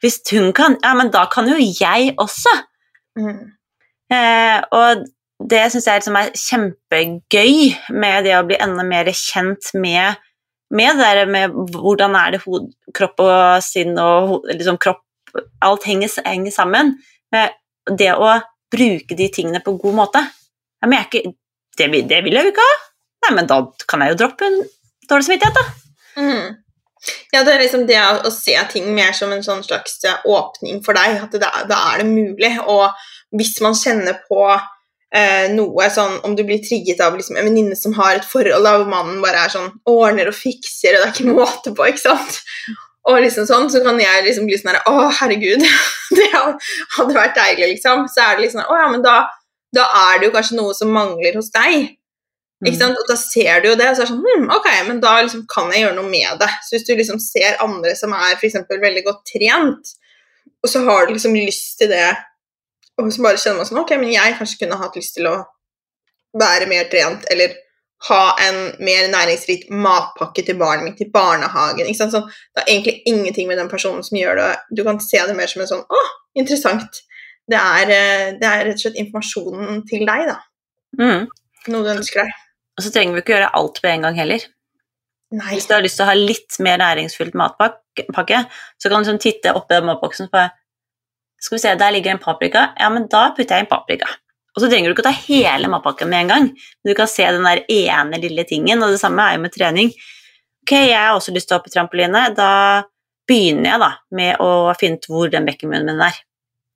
[0.00, 2.52] Hvis hun kan, ja, men da kan jo jeg også.
[3.20, 3.50] Mm.
[4.10, 5.04] Eh, og
[5.50, 10.18] det syns jeg liksom er kjempegøy med det å bli enda mer kjent med,
[10.72, 15.04] med det der med hvordan er det hod, kropp og sinn og liksom kropp
[15.62, 16.88] Alt henger, henger sammen.
[17.30, 18.32] Det å
[18.74, 20.22] bruke de tingene på en god måte.
[20.82, 21.36] Ja, men ikke,
[21.80, 22.78] det, det, vil jeg jo ikke ha.
[23.24, 24.58] Nei, men da kan jeg jo droppe en
[25.10, 25.64] dårlig samvittighet, da.
[26.20, 26.58] Mm.
[27.32, 30.82] Ja, det er liksom det å, se ting mer som en sånn slags eh, åpning
[30.84, 31.22] for deg.
[31.24, 32.52] At da er det mulig.
[32.68, 32.90] Og
[33.36, 34.42] hvis man kjenner på
[35.14, 38.66] eh, noe sånn Om du blir trigget av liksom, en venninne som har et forhold
[38.66, 41.88] der hvor mannen bare er sånn ordner og fikser, og det er ikke måte på,
[41.88, 42.40] ikke sant?
[43.08, 45.64] Og liksom sånn, så kan jeg liksom bli sånn her Å, herregud,
[46.18, 48.04] det hadde vært deilig, liksom.
[48.12, 49.22] Så er det liksom Å ja, men da,
[49.76, 51.92] da er det jo kanskje noe som mangler hos deg.
[52.60, 52.80] Ikke mm.
[52.80, 52.98] sant?
[53.00, 55.14] Og da ser du jo det, og så er det sånn hm, Ok, men da
[55.22, 56.50] liksom kan jeg gjøre noe med det.
[56.66, 58.58] Så hvis du liksom ser andre som er f.eks.
[58.68, 59.94] veldig godt trent,
[60.60, 62.10] og så har du liksom lyst til det,
[63.00, 65.38] og så bare kjenner man sånn Ok, men jeg kanskje kunne hatt lyst til å
[66.36, 67.56] være mer trent, eller
[68.08, 71.84] ha en mer næringsrik matpakke til barnet mitt i barnehagen.
[71.84, 72.14] ikke sant?
[72.14, 74.50] Sånn, det er egentlig ingenting med den personen som gjør det.
[74.76, 76.04] Du kan se det mer som en sånn Å,
[76.40, 77.02] interessant.
[77.50, 80.38] Det er, eh, det er rett og slett informasjonen til deg, da.
[81.00, 81.28] Mm.
[81.72, 82.40] Noe du ønsker deg.
[82.78, 84.46] Og så trenger vi ikke gjøre alt på en gang heller.
[85.30, 85.52] Nei.
[85.54, 88.40] Hvis du har lyst til å ha litt mer næringsfylt matpakke,
[88.80, 90.48] så kan du liksom titte oppi den matboksen på
[91.40, 92.66] Skal vi se, der ligger en paprika.
[92.76, 94.10] Ja, men da putter jeg inn paprika.
[94.52, 96.48] Og så trenger du ikke å ta hele matpakken med en gang.
[96.84, 99.92] Du kan se den der ene lille tingen, og det samme er jo med trening.
[100.66, 102.26] Ok, jeg har også lyst til å hoppe trampoline.
[102.36, 102.50] Da
[103.30, 106.18] begynner jeg da med å finne ut hvor den bekkenmunnen min er.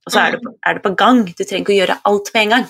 [0.05, 0.57] Og så er, mm.
[0.67, 1.23] er det, på gang.
[1.29, 2.67] Du trenger ikke å gjøre alt med en gang.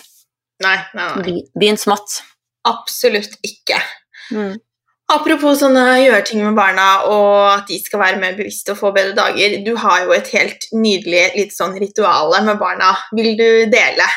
[0.64, 1.34] Nei, nei, nei.
[1.58, 2.20] Begynn smått.
[2.68, 3.80] Absolutt ikke.
[4.30, 4.54] Mm.
[5.12, 8.92] Apropos sånne gjøre ting med barna og at de skal være mer bevisste og få
[8.94, 9.58] bedre dager.
[9.66, 12.94] Du har jo et helt nydelig litt sånn rituale med barna.
[13.12, 14.08] Vil du dele?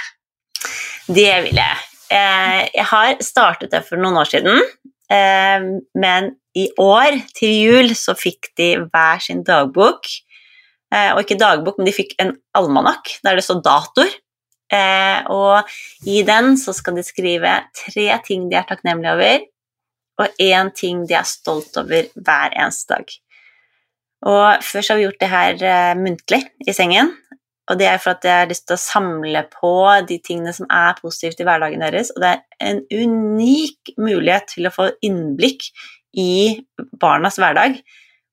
[1.07, 1.83] Det vil jeg.
[2.07, 4.61] Eh, jeg har startet det for noen år siden,
[5.11, 5.65] eh,
[5.99, 10.07] men i år, til jul, så fikk de hver sin dagbok.
[10.93, 14.15] Eh, og ikke dagbok, men de fikk en almanakk der det står datoer.
[14.73, 19.45] Eh, og i den så skal de skrive tre ting de er takknemlige over,
[20.17, 23.15] og én ting de er stolt over hver eneste dag.
[24.27, 27.13] Og først har vi gjort det her eh, muntlig i sengen.
[27.67, 29.71] Og det er for at jeg har lyst til å samle på
[30.07, 32.13] de tingene som er positivt i hverdagen deres.
[32.15, 35.67] Og det er en unik mulighet til å få innblikk
[36.17, 36.63] i
[36.99, 37.75] barnas hverdag.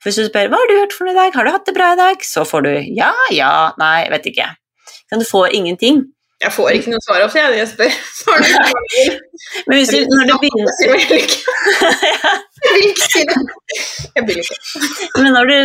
[0.05, 1.77] Hvis du spør hva har du gjort for noe i dag, har du hatt det
[1.77, 4.51] bra i dag, så får du ja, ja, nei, vet ikke.
[5.09, 6.03] Så du får ingenting.
[6.45, 7.93] Jeg får ikke noe svar ofte, jeg, jeg spør.
[9.69, 10.73] Men hvis du, når du begynner
[12.65, 13.39] Jeg vil ikke si det.
[14.17, 14.59] Jeg vil ikke.
[15.21, 15.57] Men når du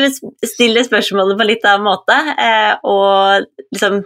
[0.47, 4.01] stiller spørsmålet på litt annen måte, eh, og liksom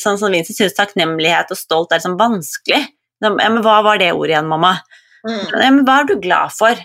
[0.00, 2.78] Sånn som Vincent syns takknemlighet og stolt er liksom vanskelig
[3.20, 4.78] ja, men Hva var det ordet igjen, mamma?
[5.26, 5.42] Mm.
[5.50, 6.78] Ja, men hva er du glad for?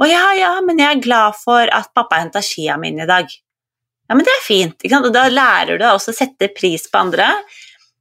[0.00, 3.28] Å ja, ja, men jeg er glad for at pappa henta skia mine i dag.
[4.08, 4.86] Ja, men det er fint.
[4.96, 7.28] Og da lærer du også å sette pris på andre.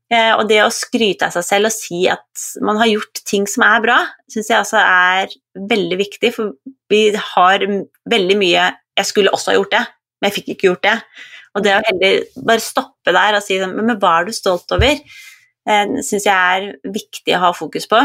[0.10, 3.44] Eh, og det å skryte av seg selv og si at man har gjort ting
[3.52, 3.98] som er bra,
[4.32, 5.36] syns jeg altså er
[5.70, 6.56] veldig viktig, for
[6.90, 7.66] vi har
[8.10, 8.70] veldig mye
[9.00, 9.84] Jeg skulle også ha gjort det,
[10.20, 10.96] men jeg fikk ikke gjort det.
[11.56, 14.98] Og det å heller bare stoppe der og si Men hva er du stolt over?
[15.70, 18.02] Eh, syns jeg er viktig å ha fokus på.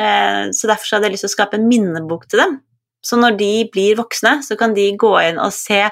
[0.00, 2.58] Eh, så derfor hadde jeg lyst til å skape en minnebok til dem.
[3.04, 5.86] Så når de blir voksne, så kan de gå inn og se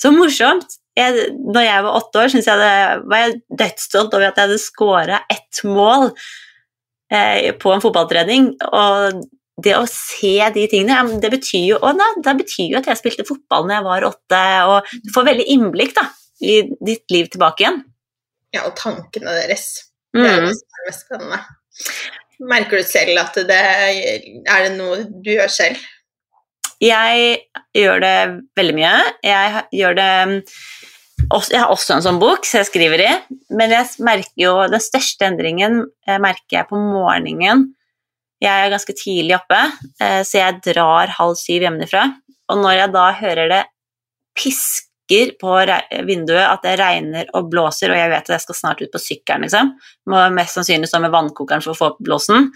[0.00, 0.76] Så morsomt!
[0.96, 2.74] jeg, når jeg var åtte år, jeg det,
[3.10, 6.10] var jeg dødsstolt over at jeg hadde scora ett mål
[7.12, 8.52] eh, på en fotballtrening.
[8.66, 9.24] Og
[9.64, 13.28] det å se de tingene, det betyr jo, da, det betyr jo at jeg spilte
[13.28, 16.08] fotball når jeg var åtte, og du får veldig innblikk da,
[16.44, 17.82] i ditt liv tilbake igjen.
[18.56, 19.68] Ja, og tankene deres.
[20.16, 20.48] Det er mm.
[20.48, 21.42] det som er mest spennende.
[22.46, 25.80] Merker du selv at det er det noe du gjør selv?
[26.82, 27.38] Jeg
[27.76, 28.16] gjør det
[28.58, 28.96] veldig mye.
[29.24, 30.10] Jeg gjør det
[31.26, 33.12] jeg har også en sånn bok som jeg skriver i,
[33.56, 37.70] men jeg merker jo den største endringen jeg merker jeg på morgenen.
[38.42, 39.58] Jeg er ganske tidlig oppe,
[40.02, 42.04] eh, så jeg drar halv syv hjemmefra.
[42.52, 43.62] Og når jeg da hører det
[44.36, 45.56] pisker på
[46.04, 49.00] vinduet, at det regner og blåser, og jeg vet at jeg skal snart ut på
[49.00, 49.72] sykkelen, liksom,
[50.12, 52.50] må mest sannsynlig stå med vannkokeren for å få opp blåsen,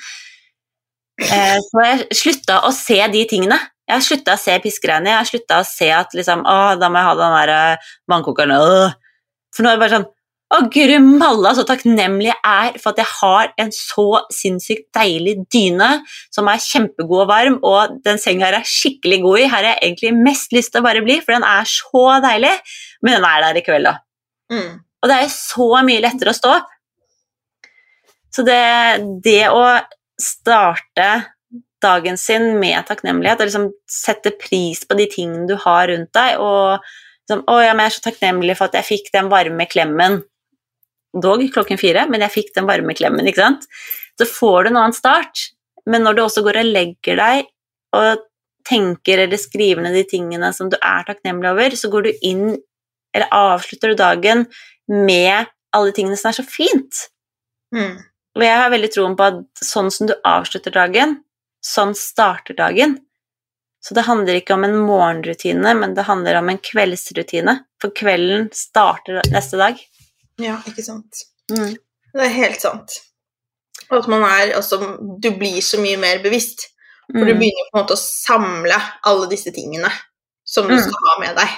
[1.24, 3.58] eh, så jeg slutta å se de tingene.
[3.90, 6.88] Jeg har slutta å se piskeregnet, jeg har slutta å se at liksom, å, da
[6.88, 8.96] må jeg ha den der eh, vannkokeren, øh.
[9.50, 10.10] For nå er det bare sånn,
[10.50, 15.36] å guri malla, så takknemlig jeg er for at jeg har en så sinnssykt deilig
[15.54, 15.90] dyne
[16.34, 19.46] som er kjempegod og varm, og den senga her er skikkelig god i.
[19.46, 22.54] Her har jeg egentlig mest lyst til å bare bli, for den er så deilig,
[23.02, 23.96] men den er der i kveld, da.
[24.50, 24.70] Mm.
[25.00, 26.74] Og det er jo så mye lettere å stå opp.
[28.34, 28.62] Så det,
[29.24, 29.64] det å
[30.20, 31.10] starte
[31.82, 36.40] dagen sin med takknemlighet, og liksom sette pris på de tingene du har rundt deg,
[36.42, 39.66] og liksom, å, ja, men jeg er så takknemlig for at jeg fikk den varme
[39.70, 40.20] klemmen,
[41.10, 43.66] dog klokken fire, men jeg fikk den varme klemmen, ikke sant?
[44.20, 45.48] Så får du en annen start,
[45.90, 47.48] men når du også går og legger deg
[47.96, 48.26] og
[48.68, 52.44] tenker eller skriver ned de tingene som du er takknemlig over, så går du inn,
[53.16, 54.44] eller avslutter du dagen
[54.90, 57.06] med alle tingene som er så fint.
[57.74, 57.98] Mm.
[58.38, 61.18] Og jeg har veldig troen på at sånn som du avslutter dagen,
[61.64, 62.98] sånn starter dagen.
[63.80, 67.54] Så det handler ikke om en morgenrutine, men det handler om en kveldsrutine.
[67.80, 69.78] For kvelden starter neste dag.
[70.40, 71.22] Ja, ikke sant.
[71.52, 71.76] Mm.
[72.12, 72.98] Det er helt sant.
[73.90, 74.76] Og at man er altså
[75.20, 76.68] Du blir så mye mer bevisst.
[77.10, 77.38] For du Mm.
[77.40, 79.90] begynner på en måte å samle alle disse tingene
[80.44, 80.80] som du Mm.
[80.82, 81.48] skal ha med deg.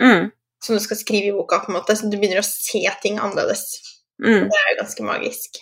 [0.00, 0.32] Mm.
[0.62, 1.96] Som du skal skrive i boka, på en måte.
[1.96, 3.74] Så du begynner å se ting annerledes.
[4.22, 4.48] Mm.
[4.48, 5.58] Det er jo ganske magisk.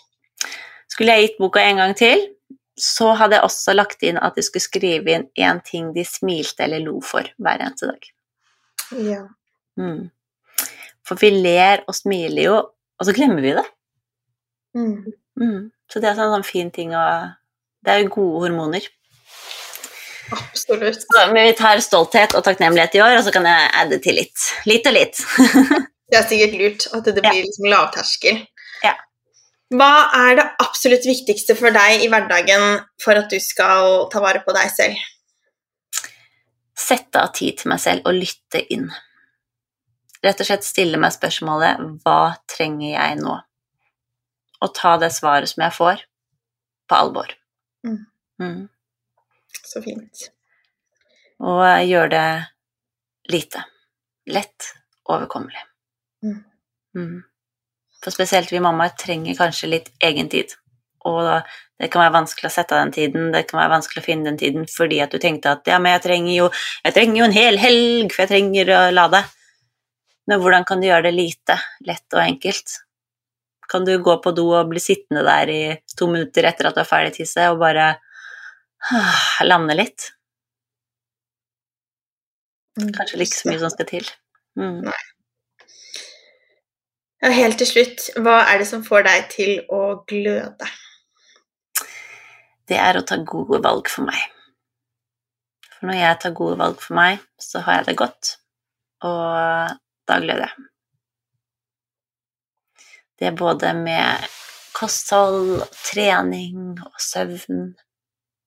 [0.89, 2.29] Skulle jeg gitt boka en gang til,
[2.81, 6.65] så hadde jeg også lagt inn at de skulle skrive inn én ting de smilte
[6.67, 8.09] eller lo for hver eneste dag.
[9.07, 9.23] Ja.
[9.81, 10.09] Mm.
[11.07, 12.57] For vi ler og smiler jo,
[13.01, 13.67] og så glemmer vi det.
[14.77, 14.97] Mm.
[15.41, 15.61] Mm.
[15.91, 17.05] Så det er sånn, sånn fin ting å
[17.81, 18.85] Det er jo gode hormoner.
[20.31, 21.01] Absolutt.
[21.03, 24.19] Så, men vi tar stolthet og takknemlighet i år, og så kan jeg adde til
[24.21, 24.45] litt.
[24.69, 25.23] Litt og litt.
[26.11, 27.31] Det er sikkert lurt at det Ja.
[27.31, 28.39] blir liksom lavterskel.
[28.83, 28.93] Ja.
[29.71, 34.43] Hva er det absolutt viktigste for deg i hverdagen for at du skal ta vare
[34.43, 34.99] på deg selv?
[36.75, 38.89] Sette av tid til meg selv og lytte inn.
[40.25, 43.37] Rett og slett stille meg spørsmålet hva trenger jeg nå?
[44.61, 46.03] Og ta det svaret som jeg får,
[46.91, 47.31] på alvor.
[47.87, 48.03] Mm.
[48.43, 48.61] Mm.
[49.65, 50.27] Så fint.
[51.41, 52.27] Og gjøre det
[53.33, 53.63] lite.
[54.29, 54.75] Lett,
[55.09, 55.63] overkommelig.
[56.27, 57.23] Mm.
[58.01, 60.55] For spesielt vi mammaer trenger kanskje litt egentid.
[61.09, 61.41] Og da,
[61.81, 64.29] det kan være vanskelig å sette av den tiden, det kan være vanskelig å finne
[64.29, 66.49] den tiden fordi at du tenkte at ja, men jeg trenger jo,
[66.85, 69.23] jeg trenger jo en hel helg, for jeg trenger å lade.
[70.29, 71.57] Men hvordan kan du gjøre det lite,
[71.89, 72.77] lett og enkelt?
[73.71, 75.61] Kan du gå på do og bli sittende der i
[75.97, 77.93] to minutter etter at du er ferdig tisse, og bare
[78.91, 80.11] ah, lande litt?
[82.81, 82.93] Mm.
[82.97, 84.11] Kanskje ikke så mye som skal til.
[84.59, 84.85] Mm.
[87.21, 90.69] Ja, helt til slutt, hva er det som får deg til å gløde?
[92.65, 94.23] Det er å ta gode valg for meg.
[95.75, 98.31] For når jeg tar gode valg for meg, så har jeg det godt,
[99.05, 99.77] og
[100.09, 100.67] da gløder jeg.
[103.21, 104.31] Det er både med
[104.73, 107.75] kosthold, trening og søvn.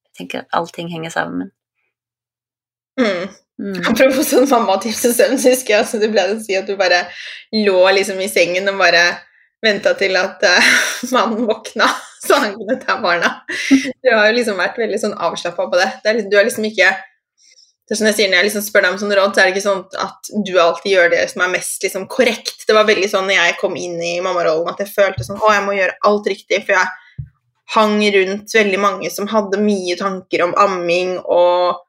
[0.08, 1.52] Jeg tenker at allting henger sammen.
[2.98, 3.30] Mm.
[3.62, 3.78] Mm.
[3.86, 6.74] Apropos sånn mammatips og søvn, så husker jeg også du pleide å si at du
[6.80, 7.04] bare
[7.54, 9.04] lå liksom i sengen og bare
[9.64, 10.74] venta til at uh,
[11.16, 11.88] mannen våkna,
[12.26, 13.36] så han kunne ta barna.
[13.70, 15.90] Du har jo liksom vært veldig sånn avslappa på det.
[16.04, 16.92] det er, du er liksom ikke
[17.84, 19.48] det er sånn jeg sier Når jeg liksom spør deg om sånn råd, så er
[19.48, 22.64] det ikke sånn at du alltid gjør det som er mest liksom korrekt.
[22.64, 25.50] Det var veldig sånn når jeg kom inn i mammarollen, at jeg følte sånn Å,
[25.52, 27.28] jeg må gjøre alt riktig, for jeg
[27.74, 31.83] hang rundt veldig mange som hadde mye tanker om amming og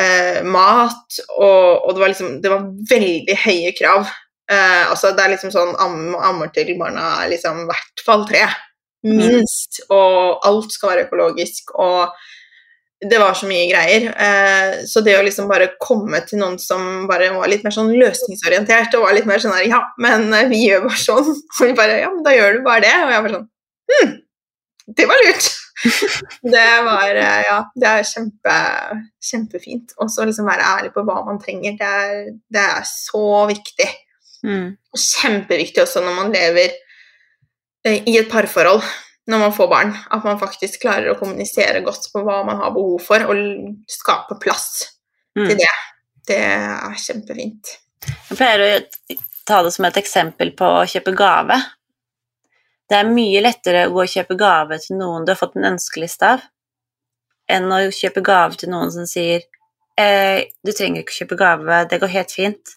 [0.00, 4.12] eh, mat, og, og det var liksom Det var veldig høye krav.
[4.52, 8.26] Eh, altså det er liksom sånn am, ammer til barna er liksom i hvert fall
[8.28, 8.46] tre.
[9.06, 9.82] Minst.
[9.92, 11.74] Og alt skal være økologisk.
[11.78, 12.10] Og
[13.10, 14.08] det var så mye greier.
[14.26, 17.92] Eh, så det å liksom bare komme til noen som bare var litt mer sånn
[17.92, 21.34] løsningsorientert, og var litt mer sånn her Ja, men eh, vi gjør bare sånn.
[21.58, 22.94] Og vi bare Ja, men da gjør du bare det.
[23.04, 23.52] Og jeg var sånn
[23.86, 24.08] Hm,
[24.86, 25.46] det var lurt.
[26.54, 28.56] det var eh, Ja, det er kjempe,
[29.30, 29.96] kjempefint.
[29.98, 31.76] Og så liksom være ærlig på hva man trenger.
[31.78, 33.88] Det er, det er så viktig.
[34.46, 34.68] Mm.
[34.94, 36.70] Og kjempeviktig også når man lever
[37.86, 38.84] eh, i et parforhold,
[39.26, 42.70] når man får barn, at man faktisk klarer å kommunisere godt på hva man har
[42.76, 44.92] behov for, og skape plass
[45.36, 45.50] Mm.
[45.50, 45.72] til det.
[46.26, 47.74] Det er kjempefint.
[48.30, 51.58] Jeg pleier å ta det som et eksempel på å kjøpe gave.
[52.86, 55.72] Det er mye lettere å gå og kjøpe gave til noen du har fått en
[55.72, 56.44] ønskeliste av,
[57.50, 59.42] enn å kjøpe gave til noen som sier
[59.98, 62.76] eh, 'Du trenger ikke kjøpe gave, det går helt fint'.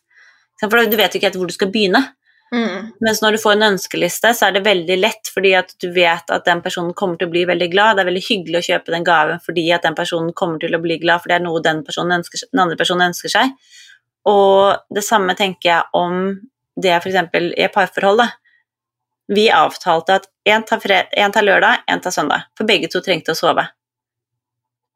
[0.60, 2.02] For du vet ikke helt hvor du skal begynne.
[2.50, 2.90] Mm.
[3.06, 6.32] Mens når du får en ønskeliste, så er det veldig lett, fordi at du vet
[6.34, 7.96] at den personen kommer til å bli veldig glad.
[7.96, 10.82] Det er veldig hyggelig å kjøpe den gaven fordi at den personen kommer til å
[10.82, 13.54] bli glad, for det er noe den, ønsker, den andre personen ønsker seg.
[14.30, 16.34] Og det samme tenker jeg om
[16.80, 17.20] det f.eks.
[17.38, 18.26] i et parforhold.
[18.26, 18.30] da.
[19.30, 23.38] Vi avtalte at én tar, tar, lørdag, én tar søndag, for begge to trengte å
[23.38, 23.68] sove.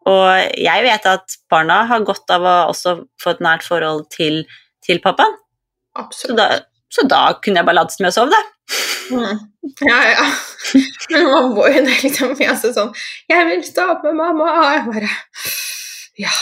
[0.09, 4.41] Og jeg vet at barna har godt av å også få et nært forhold til,
[4.83, 5.37] til pappaen.
[5.95, 6.33] Absolutt.
[6.33, 6.47] Så da,
[6.91, 8.41] så da kunne jeg bare latt som jeg sov, da.
[9.13, 9.39] Mm.
[9.85, 10.25] Ja, ja.
[11.11, 12.33] Men man må jo det, liksom.
[12.41, 12.93] Er sånn
[13.29, 15.09] 'Jeg vil stå opp med mamma.' Og jeg bare
[16.23, 16.33] Ja,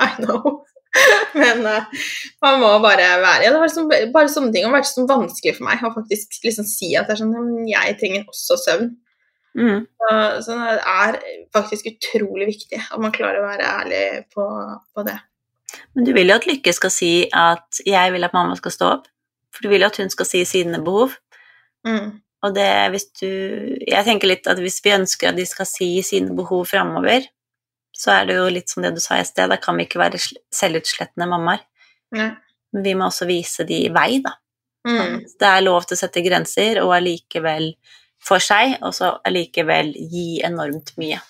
[0.00, 0.64] I know.
[1.40, 1.86] Men uh,
[2.44, 5.56] man må bare være ja, det var liksom, Bare sånne ting har vært så vanskelig
[5.56, 8.92] for meg å faktisk liksom si at det er sånn, jeg trenger også søvn.
[9.54, 9.84] Mm.
[10.02, 11.20] Uh, så det er
[11.54, 14.46] faktisk utrolig viktig at man klarer å være ærlig på,
[14.94, 15.18] på det.
[15.94, 18.90] Men du vil jo at Lykke skal si at 'jeg vil at mamma skal stå
[18.98, 19.10] opp'?
[19.54, 21.14] For du vil jo at hun skal si sine behov.
[21.86, 22.20] Mm.
[22.44, 23.28] Og det hvis du
[23.86, 27.26] Jeg tenker litt at hvis vi ønsker at de skal si sine behov framover,
[27.94, 30.00] så er det jo litt som det du sa i sted, da kan vi ikke
[30.02, 30.18] være
[30.54, 31.62] selvutslettende mammaer.
[32.14, 34.34] Men vi må også vise de vei, da.
[34.84, 35.20] Mm.
[35.40, 37.70] Det er lov til å sette grenser, og allikevel
[38.24, 41.20] for seg, og så allikevel gi enormt mye.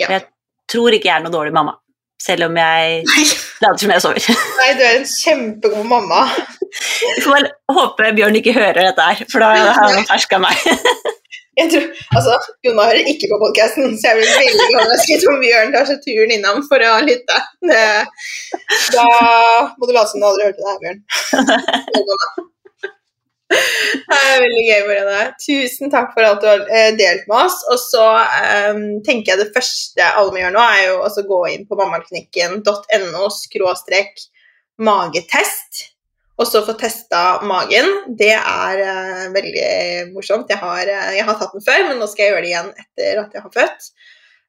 [0.00, 0.08] Ja.
[0.08, 0.26] Jeg
[0.70, 1.76] tror ikke jeg er noe dårlig mamma,
[2.20, 3.04] selv om jeg
[3.62, 4.42] later som jeg sover.
[4.62, 6.24] Nei, du er en kjempegod mamma.
[6.70, 10.68] Vi får håpe Bjørn ikke hører dette her, for da har han ferska meg.
[11.58, 11.86] Jeg tror,
[12.16, 14.28] altså, Jonna hører ikke på podkasten, så jeg blir
[14.76, 17.40] veldig skrive om Bjørn tar seg turen innom for å lytte.
[18.94, 19.08] Da
[19.76, 21.02] må du late som du aldri hørte det her, Bjørn.
[23.50, 25.22] Det er veldig gøy, Marianne.
[25.42, 27.58] Tusen takk for alt du har eh, delt med oss.
[27.72, 28.04] Og så
[28.70, 31.78] um, tenker jeg det første alle må gjøre nå, er jo å gå inn på
[31.80, 33.24] mammaklinikken.no
[34.80, 35.82] magetest
[36.40, 37.90] og så få testa magen.
[38.16, 40.48] Det er uh, veldig morsomt.
[40.48, 42.72] Jeg har, uh, jeg har, tatt den før, men nå skal jeg gjøre det igjen
[42.84, 43.92] etter at jeg har født.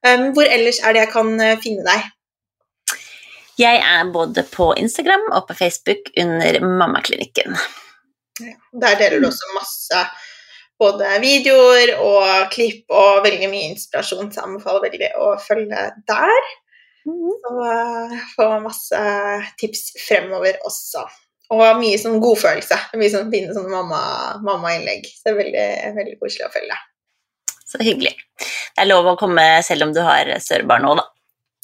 [0.07, 2.07] Um, hvor ellers er det jeg kan uh, finne deg?
[3.59, 7.59] Jeg er både på Instagram og på Facebook under Mammaklinikken.
[8.41, 10.05] Ja, der deler du også masse
[10.81, 16.47] både videoer og klipp og veldig mye inspirasjon, så jeg anbefaler veldig å følge der.
[17.11, 17.67] og Så
[18.37, 19.03] få masse
[19.61, 21.05] tips fremover også.
[21.52, 22.78] Og mye sånn godfølelse.
[22.95, 24.43] Mye sånn fine sånn mamma-innlegg.
[24.43, 25.66] Mamma så det er veldig,
[25.97, 26.78] veldig koselig å følge.
[27.68, 28.14] Så hyggelig.
[28.39, 31.08] Det er lov å komme selv om du har større barn nå, da.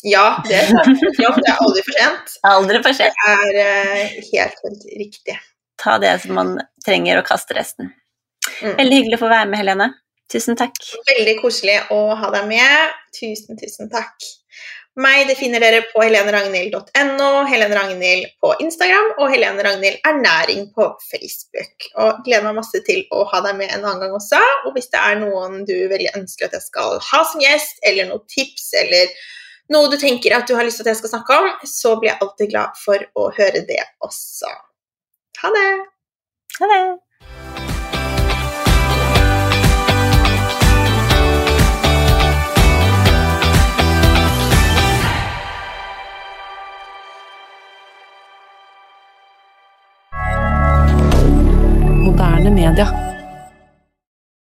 [0.06, 2.36] Ja, det er, det er aldri for sent.
[2.46, 3.16] Aldri for sent.
[3.18, 5.38] Det er uh, helt, helt riktig.
[5.82, 6.54] Ta det som man
[6.86, 7.92] trenger, og kaste resten.
[8.62, 8.76] Mm.
[8.78, 9.90] Veldig hyggelig å få være med, Helene.
[10.32, 10.76] Tusen takk.
[11.08, 12.96] Veldig koselig å ha deg med.
[13.16, 14.28] Tusen, tusen takk.
[14.98, 20.88] Meg det finner dere på heleneragnhild.no, Helene Ragnhild på Instagram og Helene Ragnhild Ernæring på
[21.06, 21.86] Facebook.
[22.02, 24.42] Og gleder meg masse til å ha deg med en annen gang også.
[24.66, 28.10] Og hvis det er noen du veldig ønsker at jeg skal ha som gjest, eller
[28.10, 29.14] noen tips, eller
[29.76, 32.16] noe du tenker at du har lyst til at jeg skal snakke om, så blir
[32.16, 34.50] jeg alltid glad for å høre det også.
[35.44, 35.70] Ha det!
[36.58, 36.86] Ha det!
[52.50, 53.07] Moderne media.